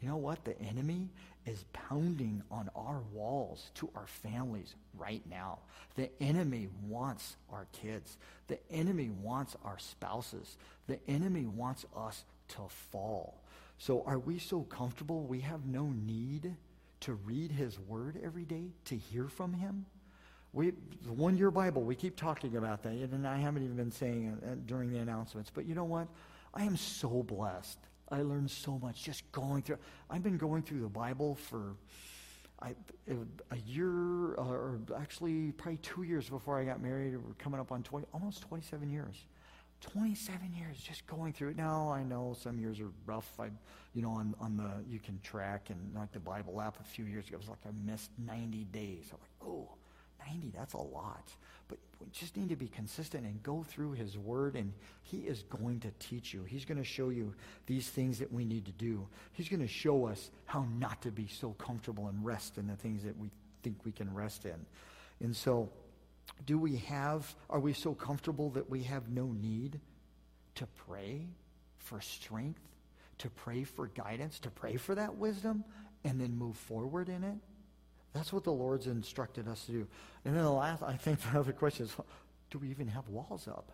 [0.00, 0.44] You know what?
[0.44, 1.08] The enemy
[1.46, 5.58] is pounding on our walls to our families right now.
[5.96, 8.16] The enemy wants our kids.
[8.48, 10.56] The enemy wants our spouses.
[10.86, 13.40] The enemy wants us to fall.
[13.78, 16.54] So are we so comfortable we have no need
[17.00, 19.86] to read his word every day, to hear from him?
[20.54, 20.72] We,
[21.04, 24.38] the one year Bible, we keep talking about that, and I haven't even been saying
[24.42, 25.50] it during the announcements.
[25.52, 26.08] But you know what?
[26.54, 27.78] I am so blessed
[28.10, 29.78] I learned so much just going through.
[30.10, 31.74] I've been going through the Bible for
[32.60, 32.74] I,
[33.50, 37.16] a year, uh, or actually probably two years before I got married.
[37.16, 39.26] We're coming up on 20, almost 27 years.
[39.80, 41.56] 27 years just going through it.
[41.56, 43.28] Now I know some years are rough.
[43.38, 43.50] I,
[43.94, 47.04] you know, on, on the, you can track and like the Bible app a few
[47.04, 49.10] years ago, it was like I missed 90 days.
[49.12, 49.68] I'm like, oh,
[50.28, 51.28] 90, that's a lot.
[51.68, 55.42] But we just need to be consistent and go through his word, and he is
[55.44, 56.44] going to teach you.
[56.44, 57.34] He's going to show you
[57.66, 59.06] these things that we need to do.
[59.32, 62.76] He's going to show us how not to be so comfortable and rest in the
[62.76, 63.30] things that we
[63.62, 64.66] think we can rest in.
[65.20, 65.70] And so,
[66.46, 69.80] do we have, are we so comfortable that we have no need
[70.56, 71.26] to pray
[71.78, 72.60] for strength,
[73.18, 75.64] to pray for guidance, to pray for that wisdom,
[76.04, 77.36] and then move forward in it?
[78.14, 79.86] That's what the Lord's instructed us to do.
[80.24, 81.96] And then the last, I think the other question is,
[82.50, 83.72] do we even have walls up?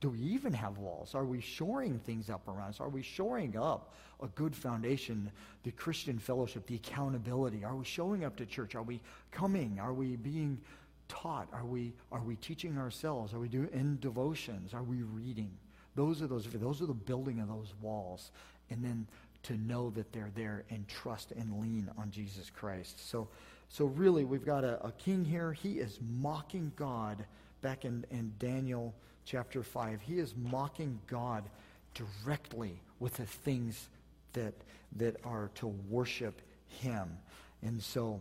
[0.00, 1.14] Do we even have walls?
[1.14, 2.80] Are we shoring things up around us?
[2.80, 5.30] Are we shoring up a good foundation,
[5.64, 7.64] the Christian fellowship, the accountability?
[7.64, 8.74] Are we showing up to church?
[8.74, 9.00] Are we
[9.32, 9.78] coming?
[9.80, 10.60] Are we being
[11.08, 11.48] taught?
[11.52, 13.32] Are we, are we teaching ourselves?
[13.32, 14.74] Are we doing in devotions?
[14.74, 15.50] Are we reading?
[15.94, 18.30] Those are those, those are the building of those walls.
[18.70, 19.06] And then
[19.44, 23.08] to know that they're there and trust and lean on Jesus Christ.
[23.08, 23.28] So,
[23.68, 25.52] so really, we've got a, a king here.
[25.52, 27.24] He is mocking God
[27.62, 30.00] back in, in Daniel chapter 5.
[30.00, 31.44] He is mocking God
[31.94, 33.88] directly with the things
[34.32, 34.54] that,
[34.96, 37.18] that are to worship him.
[37.62, 38.20] And so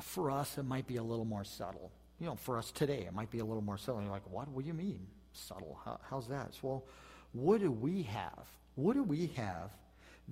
[0.00, 1.90] for us, it might be a little more subtle.
[2.18, 4.02] You know, for us today, it might be a little more subtle.
[4.02, 4.48] You're like, what?
[4.48, 5.78] What do you mean subtle?
[5.84, 6.52] How, how's that?
[6.62, 6.84] Well,
[7.32, 8.46] what do we have?
[8.74, 9.70] What do we have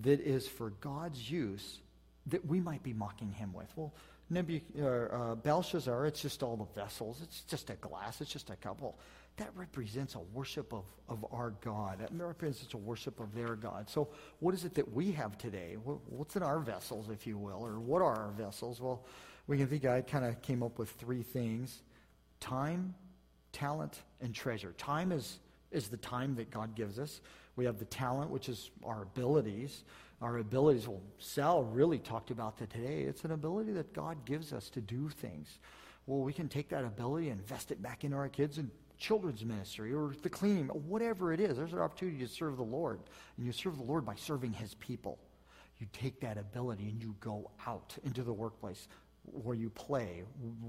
[0.03, 1.81] that is for God's use
[2.27, 3.71] that we might be mocking him with?
[3.77, 3.93] Well,
[4.33, 7.21] Nebuch- uh, Belshazzar, it's just all the vessels.
[7.23, 8.21] It's just a glass.
[8.21, 8.99] It's just a couple.
[9.37, 11.99] That represents a worship of, of our God.
[11.99, 13.91] That represents a worship of their God.
[13.91, 14.09] So
[14.39, 15.77] what is it that we have today?
[15.83, 17.65] What's in our vessels, if you will?
[17.65, 18.81] Or what are our vessels?
[18.81, 19.05] Well,
[19.47, 21.83] we can think I kind of came up with three things.
[22.41, 22.95] Time,
[23.53, 24.73] talent, and treasure.
[24.79, 25.39] Time is,
[25.71, 27.21] is the time that God gives us.
[27.57, 29.85] We have the talent, which is our abilities.
[30.25, 33.03] Our abilities, well, Sal really talked about that today.
[33.03, 35.59] It's an ability that God gives us to do things.
[36.07, 39.45] Well, we can take that ability and invest it back into our kids and children's
[39.45, 41.59] ministry or the cleaning, or whatever it is.
[41.59, 43.01] There's an opportunity to serve the Lord.
[43.37, 45.19] And you serve the Lord by serving his people.
[45.79, 48.89] You take that ability and you go out into the workplace
[49.25, 50.23] where you play,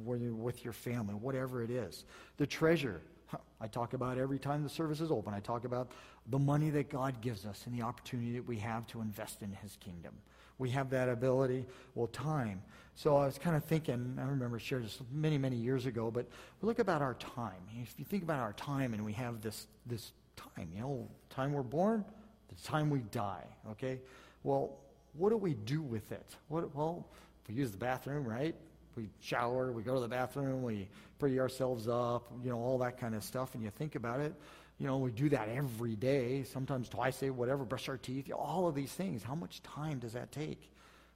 [0.03, 2.03] where you're with your family, whatever it is.
[2.35, 3.01] The treasure,
[3.61, 5.33] I talk about every time the service is open.
[5.33, 5.91] I talk about
[6.27, 9.51] the money that God gives us and the opportunity that we have to invest in
[9.51, 10.13] his kingdom.
[10.57, 12.61] We have that ability, well, time.
[12.95, 16.27] So I was kind of thinking, I remember sharing this many, many years ago, but
[16.61, 17.61] look about our time.
[17.81, 21.51] If you think about our time and we have this, this time, you know, time
[21.51, 22.05] we're born,
[22.47, 23.99] the time we die, okay?
[24.43, 24.77] Well,
[25.13, 26.35] what do we do with it?
[26.47, 27.05] What, well,
[27.49, 28.55] we use the bathroom, right?
[28.95, 30.87] We shower, we go to the bathroom, we
[31.19, 33.55] pretty ourselves up, you know, all that kind of stuff.
[33.55, 34.33] And you think about it,
[34.79, 38.31] you know, we do that every day, sometimes twice a day, whatever, brush our teeth,
[38.33, 39.23] all of these things.
[39.23, 40.71] How much time does that take?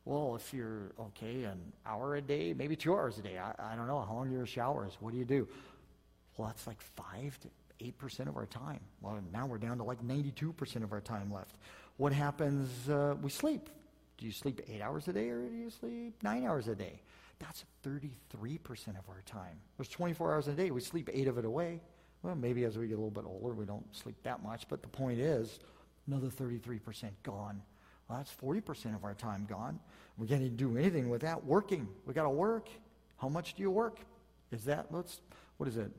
[0.05, 3.37] Well, if you're, okay, an hour a day, maybe two hours a day.
[3.37, 3.99] I, I don't know.
[3.99, 4.97] How long your showers?
[4.99, 5.47] What do you do?
[6.37, 7.49] Well, that's like 5 to
[7.85, 8.79] 8% of our time.
[9.01, 11.55] Well, now we're down to like 92% of our time left.
[11.97, 12.89] What happens?
[12.89, 13.69] Uh, we sleep.
[14.17, 17.01] Do you sleep eight hours a day or do you sleep nine hours a day?
[17.39, 18.11] That's 33%
[18.89, 19.59] of our time.
[19.77, 20.71] There's 24 hours in a day.
[20.71, 21.81] We sleep eight of it away.
[22.21, 24.67] Well, maybe as we get a little bit older, we don't sleep that much.
[24.67, 25.59] But the point is,
[26.05, 26.81] another 33%
[27.23, 27.61] gone.
[28.09, 29.79] Well, that's 40% of our time gone.
[30.17, 31.45] We can't even do anything with that.
[31.45, 31.87] Working.
[32.05, 32.67] We got to work.
[33.17, 33.99] How much do you work?
[34.51, 35.21] Is that, let's,
[35.57, 35.91] what is it?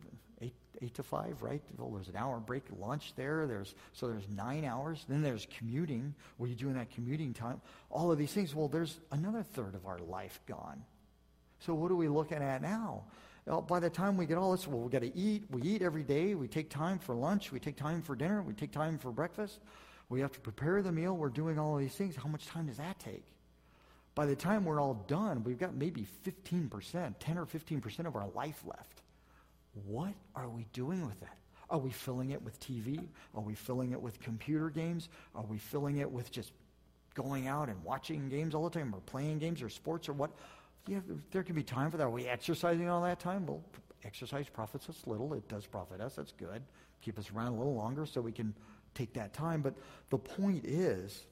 [0.42, 1.62] Eight, eight to five, right?
[1.78, 3.46] Well, there's an hour break, lunch there.
[3.46, 5.04] There's so there's nine hours.
[5.08, 6.14] Then there's commuting.
[6.36, 7.60] What are you doing that commuting time?
[7.90, 8.54] All of these things.
[8.54, 10.82] Well, there's another third of our life gone.
[11.60, 13.04] So what are we looking at now?
[13.46, 15.44] Well, by the time we get all this, well, we got to eat.
[15.50, 16.34] We eat every day.
[16.34, 17.52] We take time for lunch.
[17.52, 18.42] We take time for dinner.
[18.42, 19.60] We take time for breakfast.
[20.08, 21.16] We have to prepare the meal.
[21.16, 22.16] We're doing all these things.
[22.16, 23.24] How much time does that take?
[24.14, 28.28] By the time we're all done, we've got maybe 15%, 10 or 15% of our
[28.34, 29.02] life left.
[29.86, 31.36] What are we doing with that?
[31.70, 33.06] Are we filling it with TV?
[33.34, 35.08] Are we filling it with computer games?
[35.34, 36.52] Are we filling it with just
[37.14, 40.32] going out and watching games all the time or playing games or sports or what?
[40.86, 42.04] Yeah, there can be time for that.
[42.04, 43.46] Are we exercising all that time?
[43.46, 43.62] Well,
[44.04, 45.32] exercise profits us little.
[45.34, 46.16] It does profit us.
[46.16, 46.62] That's good.
[47.02, 48.54] Keep us around a little longer so we can
[48.94, 49.62] take that time.
[49.62, 49.74] But
[50.10, 51.24] the point is,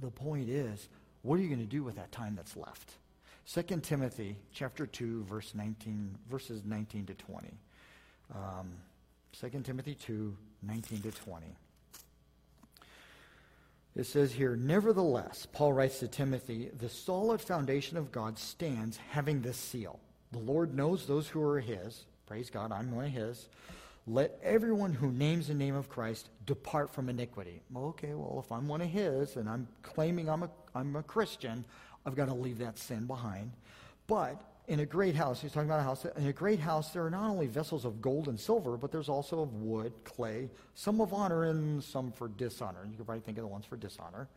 [0.00, 0.88] the point is,
[1.22, 2.94] what are you going to do with that time that's left?
[3.52, 7.48] 2 Timothy chapter 2, verse 19, verses 19 to 20.
[8.34, 8.70] Um,
[9.38, 11.46] 2 Timothy 2, 19 to 20.
[13.96, 19.42] It says here, Nevertheless, Paul writes to Timothy, the solid foundation of God stands having
[19.42, 19.98] this seal.
[20.32, 22.04] The Lord knows those who are his.
[22.26, 23.48] Praise God, I'm one of his.
[24.06, 27.62] Let everyone who names the name of Christ depart from iniquity.
[27.70, 31.02] Well, okay, well, if I'm one of his and I'm claiming I'm a, I'm a
[31.02, 31.64] Christian,
[32.06, 33.52] I've got to leave that sin behind.
[34.06, 34.40] But
[34.70, 37.10] in a great house, he's talking about a house, in a great house, there are
[37.10, 41.12] not only vessels of gold and silver, but there's also of wood, clay, some of
[41.12, 42.86] honor and some for dishonor.
[42.88, 44.28] You can probably think of the ones for dishonor.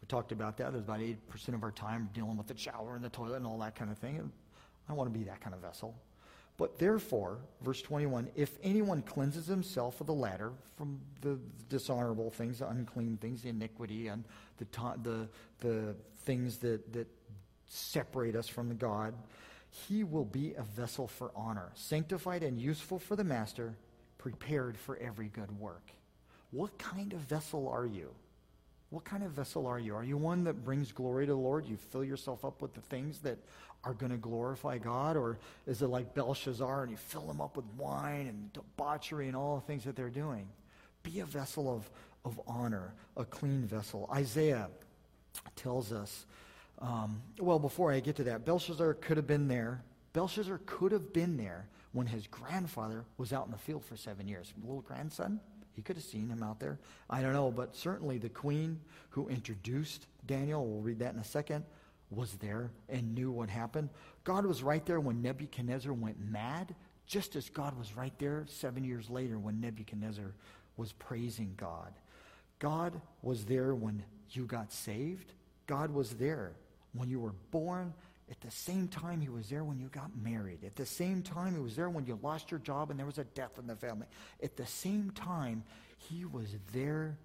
[0.00, 0.72] We talked about that.
[0.72, 1.16] There's about 8%
[1.48, 3.98] of our time dealing with the shower and the toilet and all that kind of
[3.98, 4.16] thing.
[4.16, 4.30] And
[4.88, 5.94] I want to be that kind of vessel.
[6.56, 11.38] But therefore, verse 21, if anyone cleanses himself of the latter, from the
[11.68, 14.24] dishonorable things, the unclean things, the iniquity, and
[14.56, 14.66] the,
[15.02, 15.28] the,
[15.60, 17.08] the things that, that
[17.68, 19.12] separate us from the God,
[19.72, 23.74] he will be a vessel for honor, sanctified and useful for the master,
[24.18, 25.90] prepared for every good work.
[26.50, 28.10] What kind of vessel are you?
[28.90, 29.94] What kind of vessel are you?
[29.94, 31.64] Are you one that brings glory to the Lord?
[31.64, 33.38] You fill yourself up with the things that
[33.84, 35.16] are going to glorify God?
[35.16, 39.36] Or is it like Belshazzar and you fill them up with wine and debauchery and
[39.36, 40.46] all the things that they're doing?
[41.02, 41.90] Be a vessel of,
[42.26, 44.10] of honor, a clean vessel.
[44.12, 44.68] Isaiah
[45.56, 46.26] tells us,
[46.82, 49.84] um, well, before I get to that, Belshazzar could have been there.
[50.12, 54.26] Belshazzar could have been there when his grandfather was out in the field for seven
[54.26, 54.52] years.
[54.60, 55.38] Little grandson,
[55.74, 56.80] he could have seen him out there.
[57.08, 58.80] I don't know, but certainly the queen
[59.10, 61.64] who introduced Daniel, we'll read that in a second,
[62.10, 63.88] was there and knew what happened.
[64.24, 66.74] God was right there when Nebuchadnezzar went mad,
[67.06, 70.34] just as God was right there seven years later when Nebuchadnezzar
[70.76, 71.92] was praising God.
[72.58, 75.32] God was there when you got saved.
[75.66, 76.52] God was there
[76.92, 77.94] when you were born
[78.32, 80.64] at the same time, he was there when you got married.
[80.64, 83.18] At the same time, he was there when you lost your job and there was
[83.18, 84.06] a death in the family.
[84.42, 85.64] At the same time,
[85.98, 87.18] he was there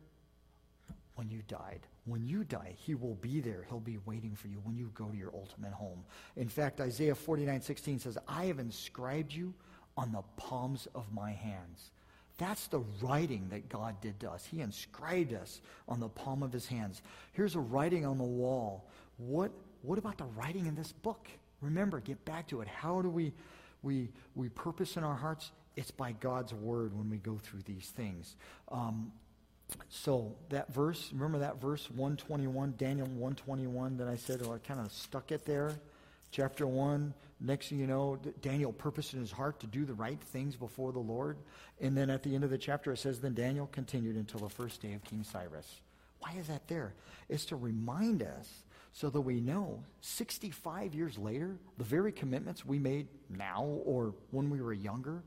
[1.16, 1.80] when you died.
[2.06, 3.66] When you die, he will be there.
[3.70, 6.04] He'll be waiting for you when you go to your ultimate home.
[6.36, 9.54] In fact, Isaiah 49 16 says, I have inscribed you
[9.96, 11.92] on the palms of my hands.
[12.38, 14.46] That's the writing that God did to us.
[14.46, 17.02] He inscribed us on the palm of his hands.
[17.34, 18.88] Here's a writing on the wall.
[19.18, 19.52] What
[19.82, 21.28] what about the writing in this book?
[21.62, 22.68] Remember, get back to it.
[22.68, 23.34] How do we,
[23.82, 25.52] we, we purpose in our hearts?
[25.76, 28.36] It's by God's word when we go through these things.
[28.70, 29.12] Um,
[29.90, 34.80] so that verse, remember that verse 121, Daniel 121 that I said, oh, I kind
[34.80, 35.80] of stuck it there.
[36.32, 40.20] Chapter 1, next thing you know, Daniel purposed in his heart to do the right
[40.20, 41.38] things before the Lord.
[41.80, 44.50] And then at the end of the chapter, it says, Then Daniel continued until the
[44.50, 45.82] first day of King Cyrus.
[46.20, 46.94] Why is that there?
[47.30, 48.50] It's to remind us
[48.94, 54.50] so that we know 65 years later, the very commitments we made now or when
[54.50, 55.24] we were younger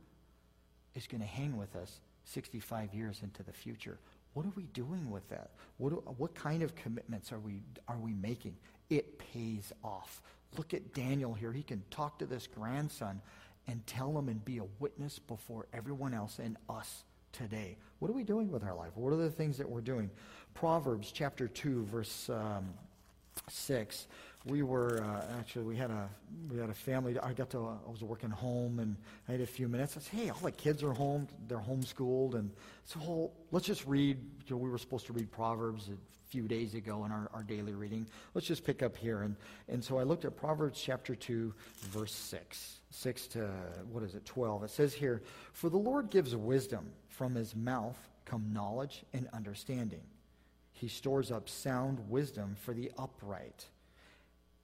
[0.95, 3.99] is going to hang with us 65 years into the future.
[4.35, 5.51] What are we doing with that?
[5.79, 8.57] What, what kind of commitments are we, are we making?
[8.89, 10.23] It pays off.
[10.57, 11.53] Look at Daniel here.
[11.53, 13.21] He can talk to this grandson
[13.67, 17.77] and tell him and be a witness before everyone else and us today.
[17.99, 18.91] What are we doing with our life?
[18.95, 20.11] What are the things that we're doing?
[20.55, 22.75] Proverbs chapter 2, verse um,
[23.49, 24.07] six,
[24.47, 26.09] we were uh, actually we had a
[26.51, 27.19] we had a family.
[27.19, 28.97] I got to uh, I was working home and
[29.29, 29.97] I had a few minutes.
[29.97, 31.29] I said, "Hey, all the kids are home.
[31.47, 32.51] They're homeschooled, and
[32.85, 36.75] so let's just read." You know, we were supposed to read Proverbs a few days
[36.75, 38.07] ago in our, our daily reading.
[38.35, 39.37] Let's just pick up here and
[39.69, 41.53] and so I looked at Proverbs chapter two,
[41.91, 43.51] verse six, six to
[43.93, 44.65] what is it, twelve.
[44.65, 45.23] It says here,
[45.53, 50.03] "For the Lord gives wisdom; from His mouth come knowledge and understanding."
[50.81, 53.67] He stores up sound wisdom for the upright.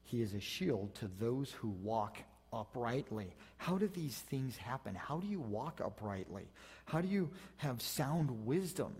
[0.02, 2.16] He is a shield to those who walk
[2.50, 3.34] uprightly.
[3.58, 4.94] How do these things happen?
[4.94, 6.44] How do you walk uprightly?
[6.86, 8.94] How do you have sound wisdom?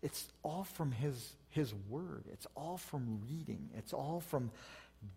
[0.00, 2.24] It's all from his, his word.
[2.32, 3.68] It's all from reading.
[3.76, 4.50] It's all from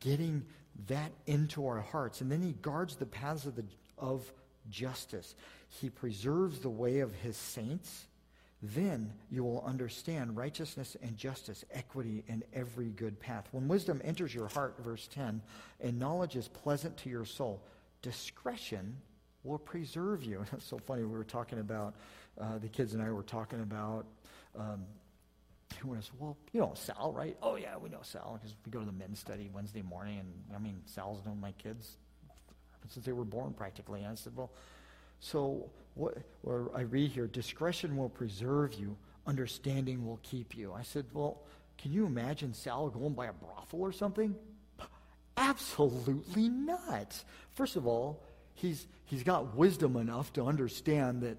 [0.02, 0.44] getting
[0.88, 2.20] that into our hearts.
[2.20, 3.64] And then he guards the paths of, the,
[3.98, 4.30] of
[4.70, 5.36] justice.
[5.70, 8.08] He preserves the way of his saints
[8.64, 13.46] then you will understand righteousness and justice, equity, and every good path.
[13.52, 15.42] When wisdom enters your heart, verse 10,
[15.82, 17.62] and knowledge is pleasant to your soul,
[18.02, 18.96] discretion
[19.44, 20.46] will preserve you.
[20.52, 21.04] That's so funny.
[21.04, 21.96] We were talking about,
[22.40, 24.06] uh, the kids and I were talking about,
[24.58, 24.86] um,
[25.84, 27.36] was, well, you know Sal, right?
[27.42, 30.20] Oh, yeah, we know Sal because we go to the men's study Wednesday morning.
[30.20, 31.98] And I mean, Sal's known my kids
[32.88, 34.00] since they were born practically.
[34.04, 34.52] And I said, well,
[35.20, 40.74] so what, or I read here, discretion will preserve you, understanding will keep you.
[40.74, 41.42] I said, well,
[41.78, 44.36] can you imagine Sal going by a brothel or something?
[45.38, 47.24] Absolutely not.
[47.54, 48.22] First of all,
[48.54, 51.38] he's, he's got wisdom enough to understand that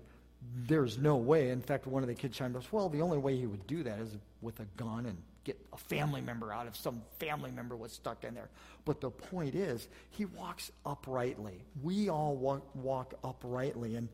[0.67, 1.51] there's no way.
[1.51, 3.83] In fact, one of the kids chimed up, well, the only way he would do
[3.85, 7.77] that is with a gun and get a family member out if some family member
[7.77, 8.49] was stuck in there.
[8.85, 11.63] But the point is, he walks uprightly.
[11.83, 13.95] We all walk, walk uprightly.
[13.97, 14.09] And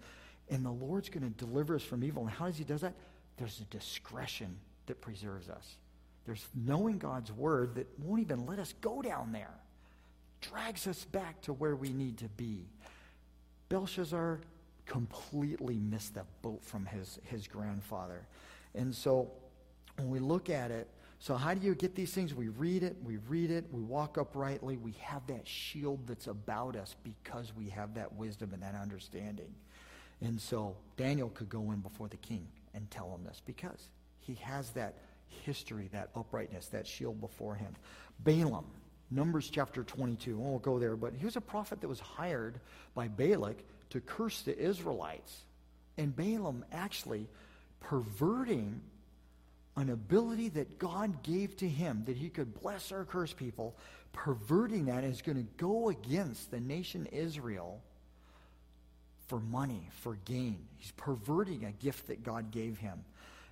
[0.51, 2.23] and the Lord's going to deliver us from evil.
[2.23, 2.95] And how does he do that?
[3.37, 5.77] There's a discretion that preserves us.
[6.27, 9.55] There's knowing God's word that won't even let us go down there.
[10.41, 12.67] drags us back to where we need to be.
[13.69, 14.41] Belshazzar
[14.87, 18.27] completely missed the boat from his, his grandfather.
[18.75, 19.31] And so
[19.97, 20.89] when we look at it,
[21.19, 22.35] so how do you get these things?
[22.35, 26.77] We read it, we read it, we walk uprightly, we have that shield that's about
[26.77, 29.55] us because we have that wisdom and that understanding.
[30.21, 33.89] And so Daniel could go in before the king and tell him this because
[34.21, 34.95] he has that
[35.45, 37.75] history, that uprightness, that shield before him.
[38.25, 38.67] Balaam,
[39.11, 40.37] Numbers chapter 22.
[40.37, 42.61] I won't go there, but he was a prophet that was hired
[42.95, 43.57] by Balak
[43.91, 45.45] to curse the Israelites.
[45.99, 47.27] And Balaam actually
[47.81, 48.81] perverting
[49.77, 53.77] an ability that God gave to him that he could bless or curse people,
[54.13, 57.83] perverting that is going to go against the nation Israel
[59.31, 60.59] for money, for gain.
[60.77, 63.05] He's perverting a gift that God gave him.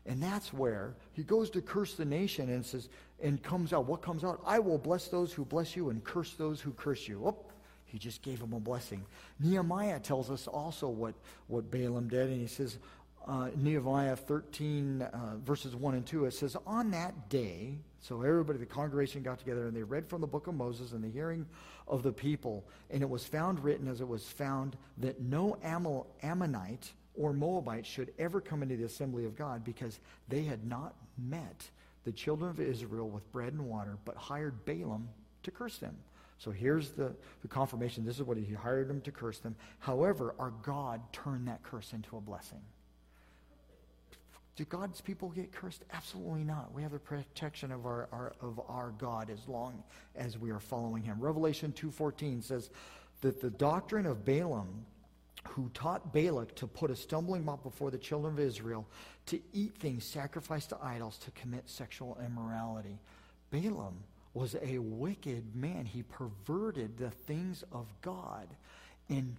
[0.07, 2.89] And that's where he goes to curse the nation and says,
[3.22, 3.87] and comes out.
[3.87, 4.43] What comes out?
[4.45, 7.20] I will bless those who bless you and curse those who curse you.
[7.20, 7.53] Whoop.
[7.85, 9.05] He just gave him a blessing.
[9.39, 11.14] Nehemiah tells us also what,
[11.47, 12.79] what Balaam did, and he says,
[13.29, 18.59] uh, Nehemiah 13, uh, verses 1 and 2, it says, On that day, so everybody,
[18.59, 21.47] the congregation got together and they read from the book of Moses in the hearing
[21.87, 26.93] of the people, and it was found written as it was found that no Ammonite
[27.14, 31.68] or Moabite should ever come into the assembly of God because they had not met
[32.05, 35.09] the children of Israel with bread and water, but hired Balaam
[35.43, 35.97] to curse them.
[36.39, 37.12] So here's the,
[37.43, 38.05] the confirmation.
[38.05, 39.57] This is what he hired them to curse them.
[39.81, 42.61] However, our God turned that curse into a blessing.
[44.59, 45.84] Do God's people get cursed?
[45.92, 46.74] Absolutely not.
[46.74, 49.84] We have the protection of our, our, of our God as long
[50.16, 51.20] as we are following him.
[51.20, 52.68] Revelation 2.14 says
[53.20, 54.84] that the doctrine of Balaam,
[55.50, 58.84] who taught Balak to put a stumbling block before the children of Israel,
[59.26, 62.98] to eat things sacrificed to idols, to commit sexual immorality.
[63.52, 63.94] Balaam
[64.34, 65.86] was a wicked man.
[65.86, 68.48] He perverted the things of God
[69.09, 69.36] and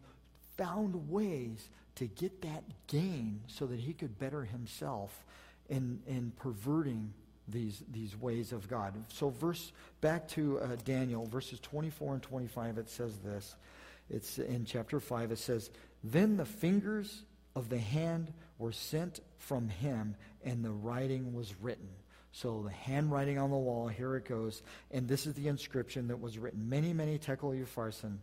[0.56, 1.68] found ways
[2.00, 5.26] to get that gain so that he could better himself
[5.68, 7.14] in, in perverting
[7.46, 8.94] these, these ways of God.
[9.10, 13.56] So verse back to uh, Daniel, verses 24 and 25, it says this.
[14.10, 15.70] It's in chapter 5, it says,
[16.02, 17.24] Then the fingers
[17.54, 21.90] of the hand were sent from him, and the writing was written.
[22.32, 24.62] So the handwriting on the wall, here it goes.
[24.92, 26.70] And this is the inscription that was written.
[26.70, 28.18] Mene, mene tekel upharsin.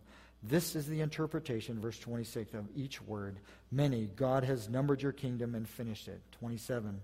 [0.49, 3.37] This is the interpretation, verse 26, of each word.
[3.73, 6.21] Mene, God has numbered your kingdom and finished it.
[6.39, 7.01] 27,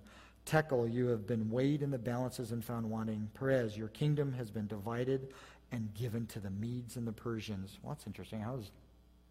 [0.46, 3.28] Tekel, you have been weighed in the balances and found wanting.
[3.34, 5.32] Peres, your kingdom has been divided
[5.72, 7.78] and given to the Medes and the Persians.
[7.82, 8.40] Well, that's interesting.
[8.40, 8.70] How does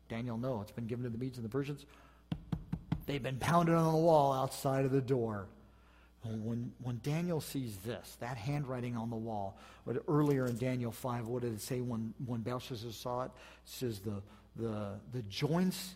[0.10, 1.86] Daniel know it's been given to the Medes and the Persians?
[3.06, 5.48] They've been pounded on the wall outside of the door.
[6.24, 9.58] When, when Daniel sees this, that handwriting on the wall,
[9.88, 13.32] but earlier in Daniel 5, what did it say when, when Belshazzar saw it?
[13.66, 14.22] It says the,
[14.56, 15.96] the, the joints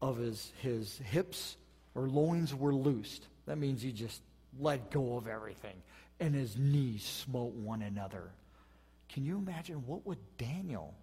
[0.00, 1.56] of his, his hips
[1.94, 3.26] or loins were loosed.
[3.46, 4.20] That means he just
[4.58, 5.76] let go of everything.
[6.18, 8.30] And his knees smote one another.
[9.08, 10.94] Can you imagine what would Daniel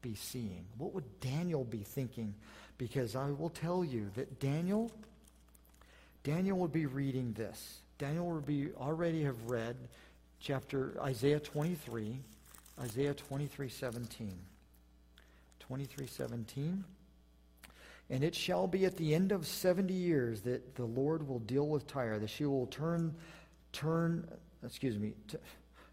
[0.00, 0.64] be seeing?
[0.78, 2.34] What would Daniel be thinking?
[2.78, 4.90] Because I will tell you that Daniel,
[6.24, 7.81] Daniel would be reading this.
[7.98, 9.76] Daniel would be already have read
[10.40, 12.18] chapter Isaiah 23,
[12.80, 14.32] Isaiah 23, 17.
[15.60, 16.84] 23, 17.
[18.10, 21.68] And it shall be at the end of 70 years that the Lord will deal
[21.68, 23.14] with Tyre, that she will turn,
[23.72, 24.28] turn,
[24.64, 25.38] excuse me, to,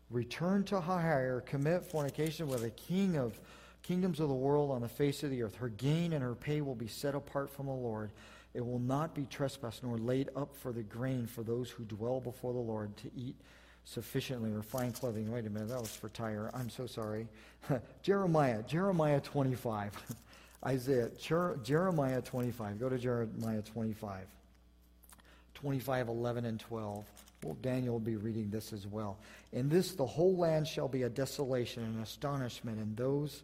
[0.10, 3.40] return to Hire, commit fornication with a king of
[3.84, 5.56] kingdoms of the world on the face of the earth.
[5.56, 8.12] Her gain and her pay will be set apart from the Lord.
[8.54, 12.20] It will not be trespassed nor laid up for the grain for those who dwell
[12.20, 13.36] before the Lord to eat
[13.86, 15.32] sufficiently or fine clothing.
[15.32, 16.50] Wait a minute, that was for Tyre.
[16.54, 17.28] I'm so sorry.
[18.02, 20.16] Jeremiah, Jeremiah 25.
[20.66, 22.80] Isaiah, Jer- Jeremiah 25.
[22.80, 24.26] Go to Jeremiah 25.
[25.54, 27.06] 25, 11, and 12.
[27.44, 29.18] Well, Daniel will be reading this as well.
[29.54, 33.44] In this, the whole land shall be a desolation and astonishment, and those,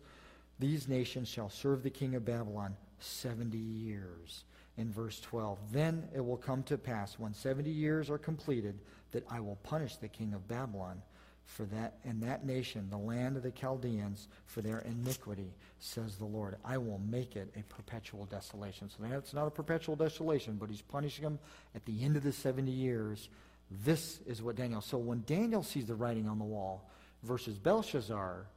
[0.60, 4.44] these nations shall serve the king of Babylon 70 years
[4.78, 5.58] in verse 12.
[5.72, 8.80] Then it will come to pass when 70 years are completed
[9.12, 11.02] that I will punish the king of Babylon
[11.46, 16.26] for that and that nation, the land of the Chaldeans, for their iniquity, says the
[16.26, 16.56] Lord.
[16.66, 18.90] I will make it a perpetual desolation.
[18.90, 21.40] So it's not a perpetual desolation, but he's punishing them
[21.76, 23.30] at the end of the 70 years.
[23.70, 24.82] This is what Daniel.
[24.82, 26.90] So when Daniel sees the writing on the wall
[27.24, 28.48] versus Belshazzar,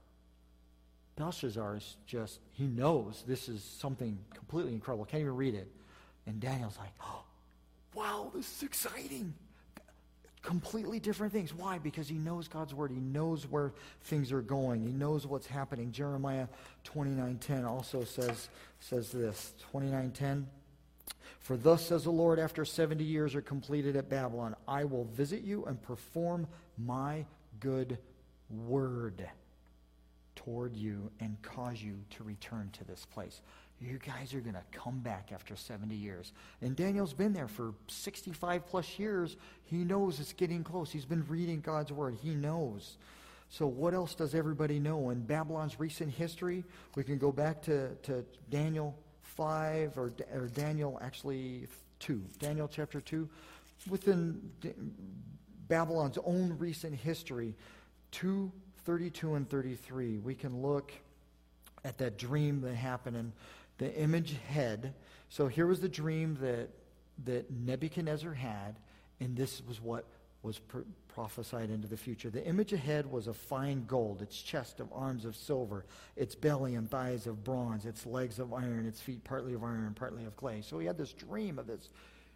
[1.16, 5.04] Belshazzar is just, he knows this is something completely incredible.
[5.04, 5.70] Can't even read it.
[6.28, 7.24] And Daniel's like, oh,
[7.94, 9.34] wow, this is exciting.
[10.42, 11.54] completely different things.
[11.54, 11.78] Why?
[11.78, 12.90] Because he knows God's word.
[12.90, 13.72] He knows where
[14.02, 14.82] things are going.
[14.82, 15.92] He knows what's happening.
[15.92, 16.46] Jeremiah
[16.84, 18.48] 29:10 also says
[18.80, 19.54] says this.
[19.72, 20.46] 29:10
[21.40, 25.42] For thus says the Lord after 70 years are completed at Babylon, I will visit
[25.42, 27.24] you and perform my
[27.60, 27.98] good
[28.50, 29.28] word
[30.36, 33.40] toward you and cause you to return to this place.
[33.80, 36.32] You guys are going to come back after 70 years.
[36.60, 39.36] And Daniel's been there for 65 plus years.
[39.64, 40.90] He knows it's getting close.
[40.90, 42.16] He's been reading God's word.
[42.20, 42.96] He knows.
[43.50, 45.10] So, what else does everybody know?
[45.10, 46.64] In Babylon's recent history,
[46.96, 51.68] we can go back to, to Daniel 5, or, or Daniel actually
[52.00, 53.28] 2, Daniel chapter 2.
[53.88, 54.50] Within
[55.68, 57.54] Babylon's own recent history,
[58.10, 58.50] 2,
[58.84, 60.92] 32 and 33, we can look
[61.84, 63.32] at that dream that happened in
[63.78, 64.94] the image head.
[65.28, 66.68] So here was the dream that,
[67.24, 68.76] that Nebuchadnezzar had,
[69.20, 70.04] and this was what
[70.42, 72.30] was pr- prophesied into the future.
[72.30, 75.84] The image ahead was of fine gold, its chest of arms of silver,
[76.16, 79.84] its belly and thighs of bronze, its legs of iron, its feet partly of iron
[79.84, 80.62] and partly of clay.
[80.62, 81.88] So he had this dream of this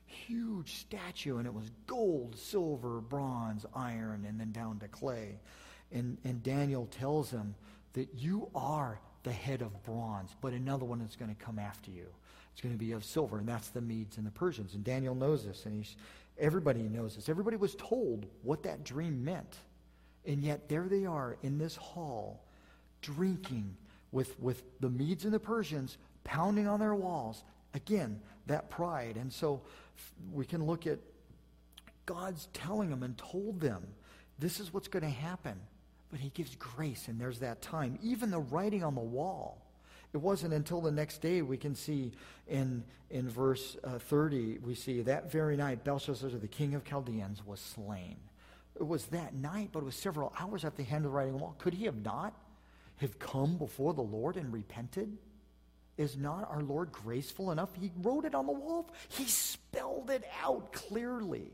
[0.07, 5.39] huge statue, and it was gold, silver, bronze, iron, and then down to clay.
[5.93, 7.55] And, and Daniel tells him
[7.93, 11.91] that you are the head of bronze, but another one is going to come after
[11.91, 12.07] you.
[12.53, 14.75] It's going to be of silver, and that's the Medes and the Persians.
[14.75, 15.97] And Daniel knows this, and he's,
[16.39, 17.29] everybody knows this.
[17.29, 19.57] Everybody was told what that dream meant.
[20.27, 22.45] And yet there they are in this hall,
[23.01, 23.77] drinking
[24.13, 27.43] with, with the Medes and the Persians pounding on their walls.
[27.75, 29.17] Again, that pride.
[29.17, 29.63] And so
[30.33, 30.99] we can look at
[32.07, 33.83] God's telling them and told them
[34.39, 35.59] this is what's going to happen.
[36.13, 37.99] But he gives grace, and there's that time.
[38.03, 39.59] Even the writing on the wall.
[40.13, 42.13] It wasn't until the next day we can see
[42.47, 47.45] in, in verse uh, 30, we see that very night Belshazzar, the king of Chaldeans,
[47.47, 48.17] was slain.
[48.79, 51.33] It was that night, but it was several hours after the hand of the writing
[51.33, 51.57] on the wall.
[51.59, 52.35] Could he have not
[52.97, 55.17] have come before the Lord and repented?
[55.97, 57.71] Is not our Lord graceful enough?
[57.81, 58.91] He wrote it on the wall.
[59.09, 61.53] He spelled it out clearly.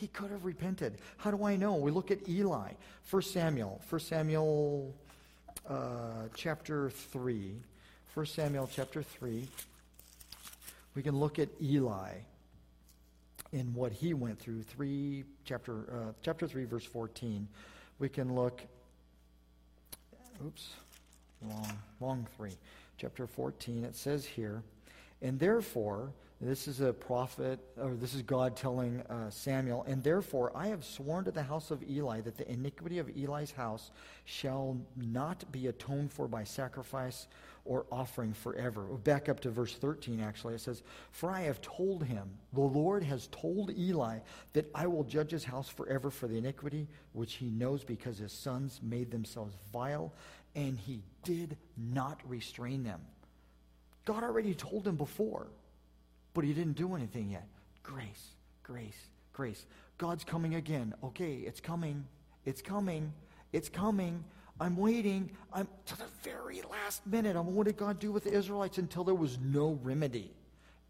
[0.00, 0.94] He could have repented.
[1.18, 1.74] How do I know?
[1.74, 2.72] We look at Eli.
[3.10, 3.82] 1 Samuel.
[3.90, 4.94] 1 Samuel
[5.68, 5.74] uh,
[6.34, 7.52] chapter 3.
[8.14, 9.46] 1 Samuel chapter 3.
[10.94, 12.14] We can look at Eli
[13.52, 14.62] in what he went through.
[14.62, 17.46] 3 chapter uh, chapter 3 verse 14.
[17.98, 18.62] We can look
[20.44, 20.70] oops.
[21.46, 22.52] Long long 3.
[22.96, 24.62] Chapter 14 it says here,
[25.20, 26.10] and therefore
[26.40, 30.84] this is a prophet, or this is God telling uh, Samuel, and therefore I have
[30.84, 33.90] sworn to the house of Eli that the iniquity of Eli's house
[34.24, 37.28] shall not be atoned for by sacrifice
[37.66, 38.84] or offering forever.
[38.84, 40.54] Back up to verse 13, actually.
[40.54, 44.20] It says, For I have told him, the Lord has told Eli
[44.54, 48.32] that I will judge his house forever for the iniquity which he knows because his
[48.32, 50.14] sons made themselves vile,
[50.54, 53.02] and he did not restrain them.
[54.06, 55.48] God already told him before
[56.34, 57.46] but he didn't do anything yet.
[57.82, 58.30] Grace,
[58.62, 59.64] grace, grace.
[59.98, 60.94] God's coming again.
[61.02, 62.06] Okay, it's coming.
[62.44, 63.12] It's coming.
[63.52, 64.24] It's coming.
[64.60, 65.30] I'm waiting.
[65.52, 67.36] I'm to the very last minute.
[67.36, 70.32] I'm what did God do with the Israelites until there was no remedy?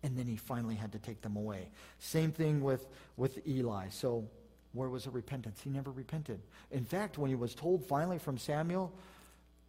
[0.03, 1.69] And then he finally had to take them away.
[1.99, 2.87] Same thing with,
[3.17, 3.89] with Eli.
[3.91, 4.25] So
[4.73, 5.61] where was the repentance?
[5.63, 6.41] He never repented.
[6.71, 8.93] In fact, when he was told finally from Samuel,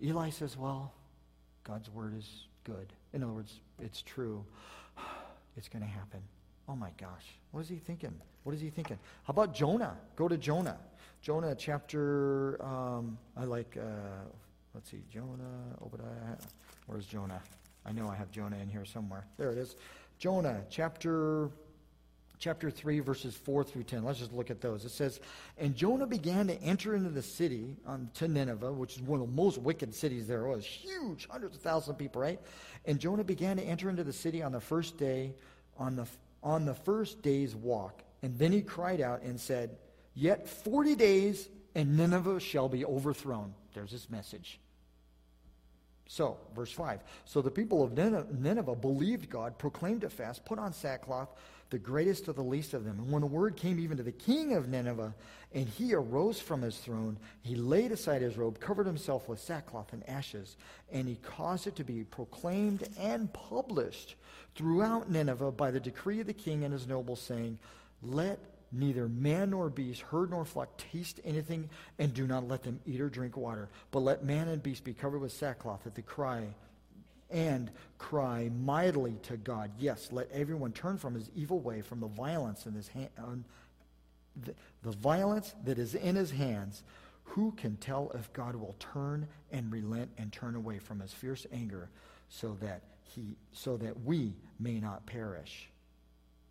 [0.01, 0.93] Eli says, Well,
[1.63, 2.93] God's word is good.
[3.13, 4.45] In other words, it's true
[5.57, 6.21] it's going to happen.
[6.67, 7.25] Oh my gosh.
[7.51, 8.13] What is he thinking?
[8.43, 8.97] What is he thinking?
[9.23, 9.97] How about Jonah?
[10.15, 10.77] Go to Jonah.
[11.21, 13.83] Jonah chapter, um, I like, uh,
[14.73, 16.37] let's see, Jonah, Obadiah.
[16.87, 17.41] Where's Jonah?
[17.85, 19.25] I know I have Jonah in here somewhere.
[19.37, 19.75] There it is.
[20.17, 21.49] Jonah chapter
[22.41, 24.03] chapter 3, verses 4 through 10.
[24.03, 24.83] Let's just look at those.
[24.83, 25.19] It says,
[25.59, 29.27] And Jonah began to enter into the city um, to Nineveh, which is one of
[29.27, 30.65] the most wicked cities there was.
[30.65, 32.41] Huge, hundreds of thousands of people, right?
[32.85, 35.35] And Jonah began to enter into the city on the first day,
[35.77, 36.07] on the,
[36.41, 38.01] on the first day's walk.
[38.23, 39.77] And then he cried out and said,
[40.15, 43.53] Yet 40 days, and Nineveh shall be overthrown.
[43.73, 44.59] There's his message.
[46.07, 46.99] So, verse 5.
[47.23, 51.29] So the people of Nineveh believed God, proclaimed a fast, put on sackcloth,
[51.71, 52.99] the greatest of the least of them.
[52.99, 55.15] And when the word came even to the king of Nineveh,
[55.53, 59.93] and he arose from his throne, he laid aside his robe, covered himself with sackcloth
[59.93, 60.57] and ashes,
[60.91, 64.15] and he caused it to be proclaimed and published
[64.53, 67.57] throughout Nineveh by the decree of the king and his nobles, saying,
[68.03, 68.39] Let
[68.73, 71.69] neither man nor beast, herd nor flock taste anything,
[71.99, 74.93] and do not let them eat or drink water, but let man and beast be
[74.93, 76.47] covered with sackcloth at the cry
[77.31, 79.71] and cry mightily to God.
[79.79, 83.45] Yes, let everyone turn from his evil way, from the violence in his hand, um,
[84.43, 84.53] the,
[84.83, 86.83] the violence that is in his hands,
[87.23, 91.45] who can tell if God will turn and relent and turn away from his fierce
[91.51, 91.89] anger
[92.29, 95.69] so that he so that we may not perish?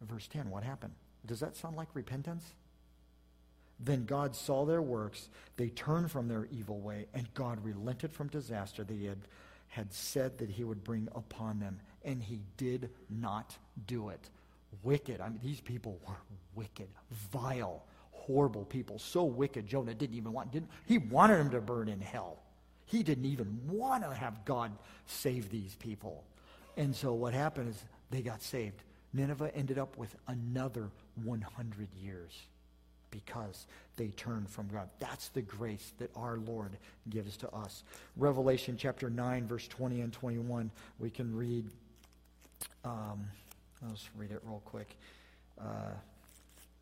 [0.01, 0.93] Verse 10, what happened?
[1.27, 2.45] Does that sound like repentance?
[3.83, 8.29] Then God saw their works, they turned from their evil way, and God relented from
[8.29, 9.19] disaster that he had,
[9.71, 11.81] had said that he would bring upon them.
[12.05, 13.57] And he did not
[13.87, 14.29] do it.
[14.83, 15.21] Wicked.
[15.21, 16.17] I mean, these people were
[16.55, 16.89] wicked,
[17.33, 21.89] vile horrible people, so wicked Jonah didn't even want, didn't, he wanted them to burn
[21.89, 22.39] in hell.
[22.85, 24.73] He didn't even want to have God
[25.07, 26.25] save these people.
[26.77, 28.83] And so what happened is they got saved.
[29.13, 30.91] Nineveh ended up with another
[31.25, 32.33] 100 years
[33.11, 34.89] because they turn from God.
[34.99, 36.73] That's the grace that our Lord
[37.09, 37.83] gives to us.
[38.17, 41.67] Revelation chapter 9, verse 20 and 21, we can read.
[42.85, 43.27] Um,
[43.87, 44.97] let's read it real quick.
[45.61, 45.91] Uh,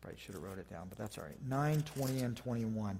[0.01, 1.35] Probably should have wrote it down, but that's all right.
[1.47, 2.99] 9, 20, and 21.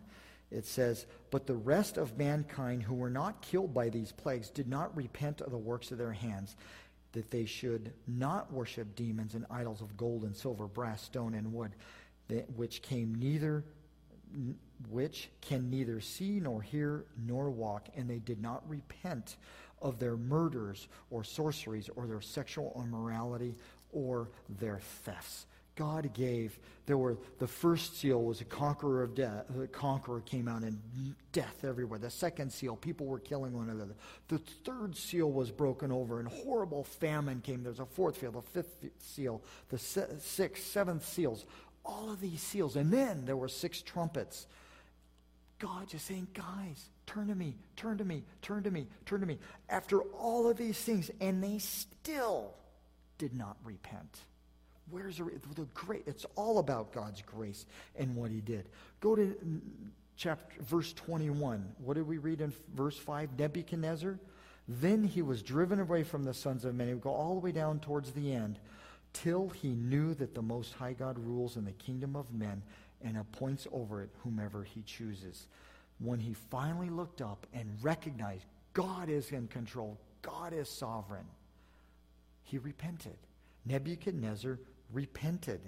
[0.52, 4.68] It says, But the rest of mankind who were not killed by these plagues did
[4.68, 6.56] not repent of the works of their hands,
[7.14, 11.54] that they should not worship demons and idols of gold and silver, brass, stone, and
[11.54, 11.72] wood,
[12.56, 13.64] which came neither
[14.90, 19.38] which can neither see nor hear nor walk, and they did not repent
[19.82, 23.56] of their murders or sorceries or their sexual immorality
[23.92, 25.46] or their thefts.
[25.76, 26.60] God gave.
[26.88, 29.46] There were the first seal was a conqueror of death.
[29.50, 30.78] The conqueror came out and
[31.32, 31.98] death everywhere.
[31.98, 33.96] The second seal, people were killing one another.
[34.28, 37.64] The third seal was broken over and horrible famine came.
[37.64, 41.46] There's a fourth seal, the fifth seal, the sixth, seventh seals.
[41.90, 44.46] All of these seals, and then there were six trumpets.
[45.58, 49.26] God just saying, guys, turn to me, turn to me, turn to me, turn to
[49.26, 49.40] me.
[49.70, 52.54] After all of these things, and they still
[53.18, 54.20] did not repent.
[54.92, 55.26] Where's the,
[55.56, 56.04] the great?
[56.06, 57.66] It's all about God's grace
[57.98, 58.70] and what He did.
[59.02, 59.36] Go to
[60.16, 61.74] chapter verse 21.
[61.84, 63.38] What did we read in verse 5?
[63.38, 64.20] Nebuchadnezzar.
[64.68, 66.90] Then he was driven away from the sons of men.
[66.90, 68.60] Would go all the way down towards the end
[69.24, 72.62] till he knew that the Most High God rules in the kingdom of men
[73.04, 75.48] and appoints over it whomever he chooses.
[76.00, 81.26] When he finally looked up and recognized God is in control, God is sovereign,
[82.44, 83.18] he repented.
[83.66, 84.58] Nebuchadnezzar
[84.94, 85.62] repented,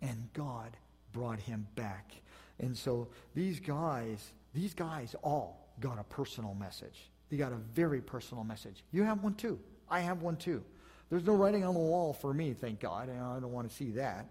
[0.00, 0.76] and God
[1.12, 2.12] brought him back.
[2.60, 7.10] And so these guys, these guys all got a personal message.
[7.30, 8.84] They got a very personal message.
[8.92, 9.58] You have one too.
[9.88, 10.62] I have one too.
[11.10, 13.74] There's no writing on the wall for me, thank God, and I don't want to
[13.74, 14.26] see that.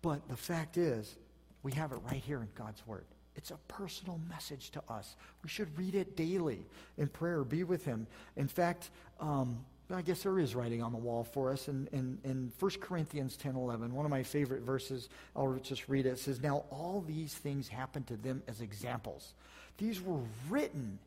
[0.00, 1.16] But the fact is,
[1.62, 3.04] we have it right here in God's Word.
[3.36, 5.16] It's a personal message to us.
[5.42, 6.66] We should read it daily
[6.98, 8.06] in prayer, be with Him.
[8.36, 12.18] In fact, um, I guess there is writing on the wall for us in, in,
[12.24, 13.94] in 1 Corinthians 10 11.
[13.94, 16.10] One of my favorite verses, I'll just read it.
[16.10, 19.34] It says, Now all these things happened to them as examples.
[19.78, 20.98] These were written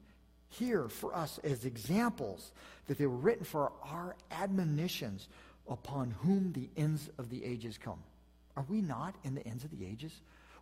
[0.50, 2.52] here for us as examples,
[2.88, 5.28] that they were written for our admonitions
[5.68, 8.02] upon whom the ends of the ages come.
[8.56, 10.12] Are we not in the ends of the ages?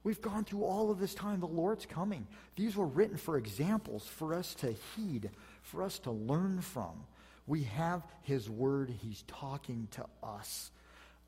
[0.04, 1.40] We've gone through all of this time.
[1.40, 2.28] The Lord's coming.
[2.56, 5.30] These were written for examples for us to heed,
[5.62, 7.06] for us to learn from.
[7.48, 8.94] We have His Word.
[9.02, 10.72] He's talking to us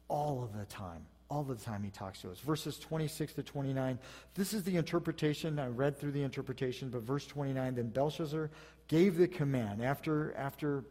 [0.08, 1.06] all of the time.
[1.30, 2.40] All the time He talks to us.
[2.40, 3.98] Verses 26 to 29.
[4.36, 5.60] This is the interpretation.
[5.60, 8.50] I read through the interpretation, but verse 29 Then Belshazzar
[8.88, 9.84] gave the command.
[9.84, 10.84] After, after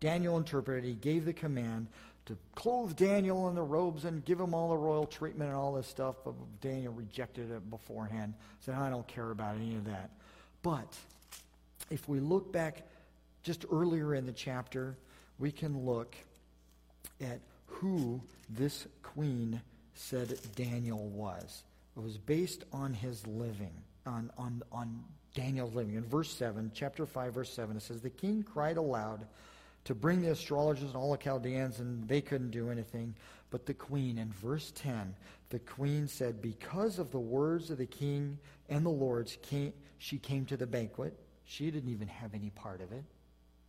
[0.00, 1.88] Daniel interpreted, he gave the command
[2.26, 5.72] to clothe Daniel in the robes and give him all the royal treatment and all
[5.72, 6.16] this stuff.
[6.24, 8.34] But Daniel rejected it beforehand.
[8.60, 10.10] Said, I don't care about any of that.
[10.62, 10.92] But
[11.90, 12.82] if we look back
[13.42, 14.96] just earlier in the chapter,
[15.38, 16.16] we can look
[17.20, 19.60] at who this queen
[19.94, 21.64] said Daniel was.
[21.96, 23.72] It was based on his living,
[24.04, 25.02] on, on, on
[25.34, 25.94] Daniel's living.
[25.94, 29.26] In verse 7, chapter 5, verse 7, it says, The king cried aloud
[29.84, 33.14] to bring the astrologers and all the Chaldeans, and they couldn't do anything.
[33.50, 35.14] But the queen, in verse 10,
[35.50, 38.38] the queen said, Because of the words of the king
[38.68, 41.16] and the lords, came, she came to the banquet.
[41.44, 43.04] She didn't even have any part of it.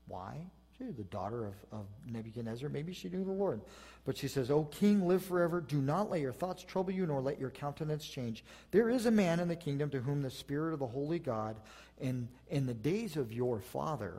[0.07, 0.37] Why?
[0.77, 2.69] She's the daughter of, of Nebuchadnezzar.
[2.69, 3.61] Maybe she knew the Lord.
[4.05, 5.59] But she says, O king, live forever.
[5.59, 8.43] Do not let your thoughts trouble you, nor let your countenance change.
[8.71, 11.57] There is a man in the kingdom to whom the Spirit of the Holy God,
[11.99, 14.13] in, in the days of your father,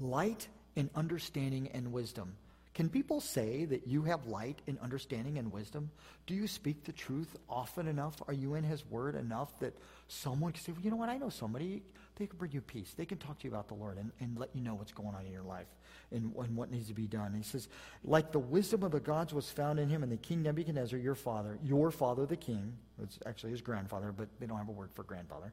[0.00, 0.46] light
[0.76, 2.34] and understanding and wisdom.
[2.78, 5.90] Can people say that you have light and understanding and wisdom?
[6.28, 8.14] Do you speak the truth often enough?
[8.28, 9.76] Are you in his word enough that
[10.06, 11.82] someone can say, well, you know what, I know somebody,
[12.14, 12.94] they can bring you peace.
[12.96, 15.12] They can talk to you about the Lord and, and let you know what's going
[15.16, 15.66] on in your life
[16.12, 17.26] and, and what needs to be done.
[17.26, 17.66] And he says,
[18.04, 21.16] like the wisdom of the gods was found in him and the king Nebuchadnezzar, your
[21.16, 24.90] father, your father the king, it's actually his grandfather, but they don't have a word
[24.94, 25.52] for grandfather,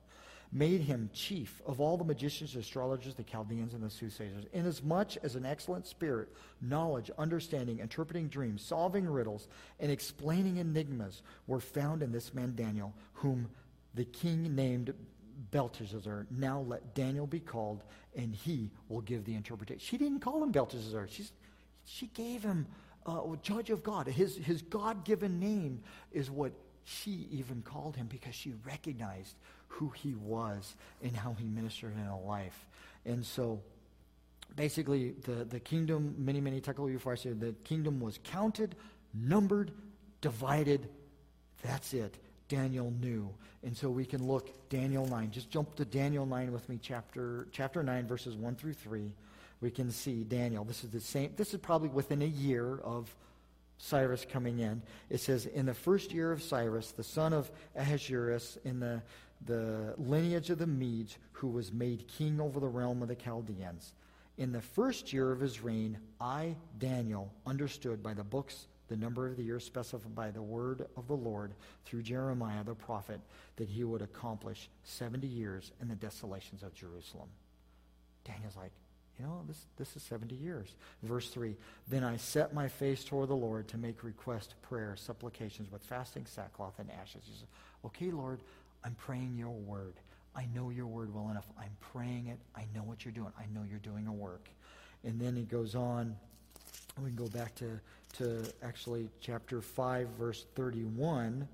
[0.52, 5.36] made him chief of all the magicians, astrologers, the Chaldeans, and the soothsayers, inasmuch as
[5.36, 6.30] an excellent spirit,
[6.62, 9.48] knowledge, understanding, interpreting dreams, solving riddles,
[9.80, 13.50] and explaining enigmas were found in this man Daniel, whom
[13.96, 14.94] the king named
[15.52, 16.28] Belteshazzar.
[16.32, 17.84] Now let Daniel be called,
[18.16, 19.80] and he will give the interpretation.
[19.80, 21.08] She didn't call him Belteshazzar.
[21.10, 21.32] She's,
[21.86, 22.68] she gave him
[23.06, 24.08] uh, judge of God.
[24.08, 25.82] His, his God given name
[26.12, 29.36] is what she even called him because she recognized
[29.68, 32.66] who he was and how he ministered in a life.
[33.06, 33.62] And so
[34.56, 38.76] basically the, the kingdom, Mene, mene said the kingdom was counted,
[39.14, 39.72] numbered,
[40.22, 40.90] divided.
[41.64, 42.18] That's it.
[42.48, 43.30] Daniel knew.
[43.64, 45.32] And so we can look Daniel 9.
[45.32, 49.12] Just jump to Daniel 9 with me, chapter chapter 9, verses 1 through 3.
[49.62, 50.64] We can see Daniel.
[50.64, 53.14] This is the same, this is probably within a year of
[53.78, 54.82] Cyrus coming in.
[55.10, 59.02] It says, In the first year of Cyrus, the son of Ahasuerus, in the,
[59.46, 63.94] the lineage of the Medes, who was made king over the realm of the Chaldeans.
[64.38, 69.26] In the first year of his reign, I, Daniel, understood by the books the number
[69.28, 71.54] of the years specified by the word of the Lord
[71.86, 73.20] through Jeremiah the prophet
[73.56, 77.30] that he would accomplish 70 years in the desolations of Jerusalem.
[78.26, 78.72] Daniel's like,
[79.20, 80.76] you know, this, this is 70 years.
[81.04, 81.56] Verse 3
[81.88, 86.26] Then I set my face toward the Lord to make request, prayer, supplications with fasting,
[86.26, 87.24] sackcloth, and ashes.
[87.26, 87.48] He says,
[87.86, 88.42] Okay, Lord,
[88.86, 89.96] I'm praying your word.
[90.36, 91.48] I know your word well enough.
[91.58, 92.38] I'm praying it.
[92.56, 93.32] I know what you're doing.
[93.40, 94.48] I know you're doing a work.
[95.04, 96.16] And then it goes on.
[97.02, 97.80] We can go back to,
[98.18, 101.48] to actually chapter 5, verse 31.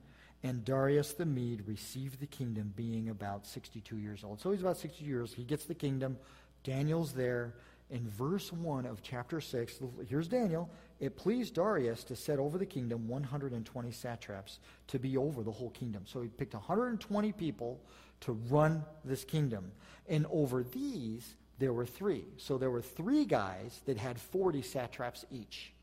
[0.43, 4.41] And Darius the Mede received the kingdom being about 62 years old.
[4.41, 5.33] So he's about 60 years.
[5.33, 6.17] He gets the kingdom.
[6.63, 7.53] Daniel's there.
[7.91, 10.69] In verse 1 of chapter 6, here's Daniel.
[11.01, 15.71] It pleased Darius to set over the kingdom 120 satraps to be over the whole
[15.71, 16.03] kingdom.
[16.05, 17.81] So he picked 120 people
[18.21, 19.73] to run this kingdom.
[20.07, 22.23] And over these, there were three.
[22.37, 25.73] So there were three guys that had 40 satraps each,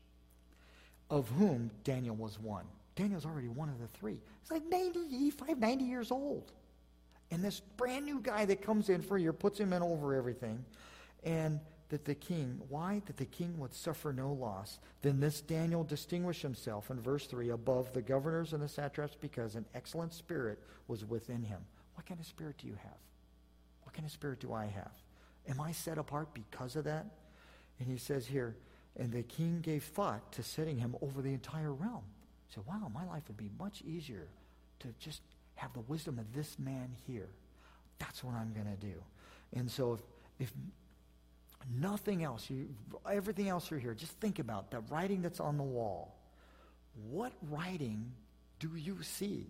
[1.11, 2.65] of whom Daniel was one.
[2.95, 4.17] Daniel's already one of the three.
[4.41, 6.51] He's like 95, 90 years old.
[7.29, 10.15] And this brand new guy that comes in for a year puts him in over
[10.15, 10.65] everything.
[11.23, 11.59] And
[11.89, 13.01] that the king, why?
[13.05, 14.79] That the king would suffer no loss.
[15.01, 19.55] Then this Daniel distinguished himself in verse 3 above the governors and the satraps because
[19.55, 21.59] an excellent spirit was within him.
[21.95, 22.97] What kind of spirit do you have?
[23.83, 24.91] What kind of spirit do I have?
[25.49, 27.07] Am I set apart because of that?
[27.79, 28.55] And he says here,
[28.95, 32.03] and the king gave thought to setting him over the entire realm.
[32.47, 34.27] He said, wow, my life would be much easier
[34.79, 35.21] to just
[35.55, 37.29] have the wisdom of this man here.
[37.97, 39.01] That's what I'm going to do.
[39.53, 40.01] And so if,
[40.39, 40.53] if
[41.79, 42.69] nothing else, you,
[43.09, 46.15] everything else you're here, just think about the writing that's on the wall.
[47.09, 48.11] What writing
[48.59, 49.47] do you see?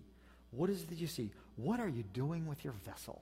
[0.52, 1.32] What is it that you see?
[1.56, 3.22] What are you doing with your vessel?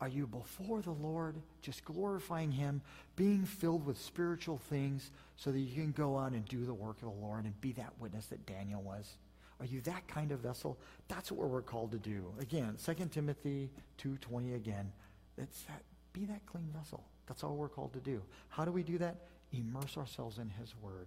[0.00, 2.80] Are you before the Lord, just glorifying Him,
[3.16, 6.96] being filled with spiritual things so that you can go on and do the work
[6.96, 9.16] of the Lord and be that witness that Daniel was?
[9.60, 10.78] Are you that kind of vessel?
[11.08, 12.32] That's what we're called to do.
[12.40, 13.70] Again, 2 Timothy
[14.02, 14.90] 2.20 again.
[15.36, 15.82] It's that,
[16.12, 17.04] be that clean vessel.
[17.26, 18.22] That's all we're called to do.
[18.48, 19.16] How do we do that?
[19.52, 21.06] Immerse ourselves in his word,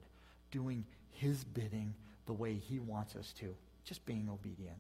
[0.51, 1.93] doing his bidding
[2.25, 4.77] the way he wants us to, just being obedient.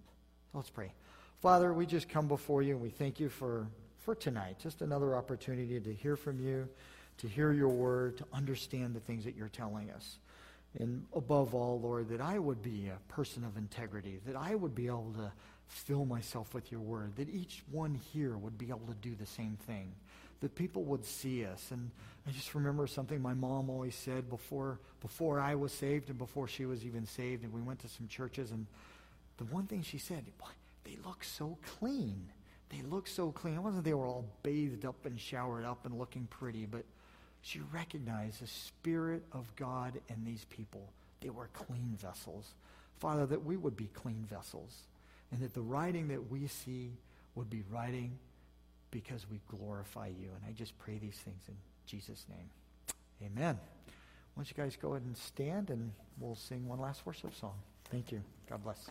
[0.53, 0.93] Let's pray.
[1.41, 3.67] Father, we just come before you and we thank you for,
[3.99, 4.59] for tonight.
[4.59, 6.69] Just another opportunity to hear from you,
[7.17, 10.17] to hear your word, to understand the things that you're telling us.
[10.79, 14.73] And above all, Lord, that I would be a person of integrity, that I would
[14.73, 15.31] be able to
[15.67, 19.25] fill myself with your word, that each one here would be able to do the
[19.25, 19.91] same thing,
[20.43, 21.71] that people would see us.
[21.71, 21.89] And
[22.27, 26.49] I just remember something my mom always said before, before I was saved and before
[26.49, 28.67] she was even saved, and we went to some churches, and
[29.37, 30.25] the one thing she said,
[30.83, 32.25] they look so clean.
[32.69, 33.55] They look so clean.
[33.55, 36.83] It wasn't they were all bathed up and showered up and looking pretty, but
[37.41, 40.89] she recognized the Spirit of God in these people.
[41.21, 42.53] They were clean vessels.
[42.99, 44.75] Father, that we would be clean vessels,
[45.31, 46.91] and that the writing that we see
[47.35, 48.17] would be writing
[48.93, 50.29] because we glorify you.
[50.35, 51.55] And I just pray these things in
[51.87, 52.49] Jesus' name.
[53.25, 53.57] Amen.
[54.35, 57.55] Why don't you guys go ahead and stand and we'll sing one last worship song.
[57.89, 58.21] Thank you.
[58.47, 58.89] God bless.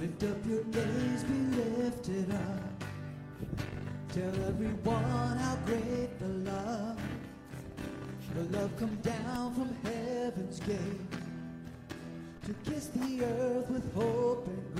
[0.00, 2.84] Lift up your gaze, be lifted up.
[4.12, 6.05] Tell everyone how great.
[8.66, 10.78] Love come down from heaven's gate
[12.44, 14.75] to kiss the earth with hope and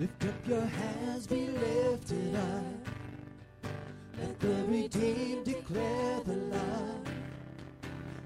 [0.00, 3.70] Lift up your hands, be lifted up.
[4.18, 7.04] Let the redeemed declare the love.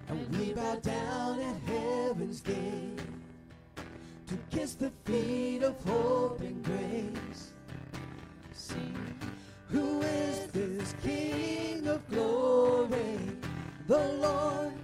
[0.06, 3.00] And we bow down at heaven's gate
[4.28, 7.54] to kiss the feet of hope and grace.
[8.52, 8.96] Sing,
[9.68, 13.18] who is this King of glory?
[13.88, 14.74] The Lord,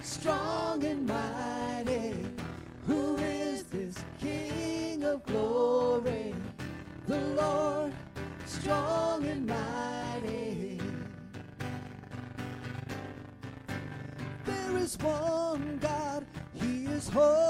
[0.00, 1.27] strong and mighty.
[14.88, 16.24] Is one God,
[16.54, 17.47] He is holy.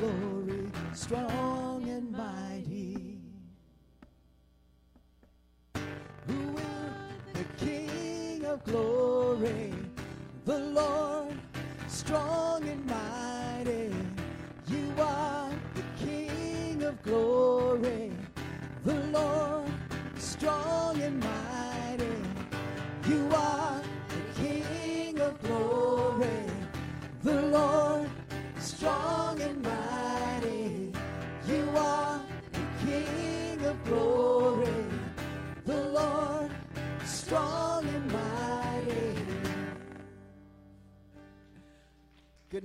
[0.00, 3.18] Glory, strong and mighty.
[6.26, 9.72] Who is the King of glory?
[10.44, 11.34] The Lord,
[11.88, 13.94] strong and mighty.
[14.68, 18.12] You are the King of glory.
[18.84, 19.70] The Lord,
[20.18, 21.45] strong and mighty.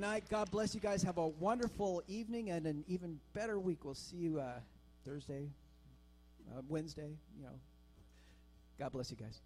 [0.01, 0.23] Night.
[0.29, 1.03] God bless you guys.
[1.03, 3.85] Have a wonderful evening and an even better week.
[3.85, 4.53] We'll see you uh,
[5.05, 5.47] Thursday,
[6.51, 7.11] uh, Wednesday.
[7.37, 7.59] You know.
[8.79, 9.39] God bless you guys.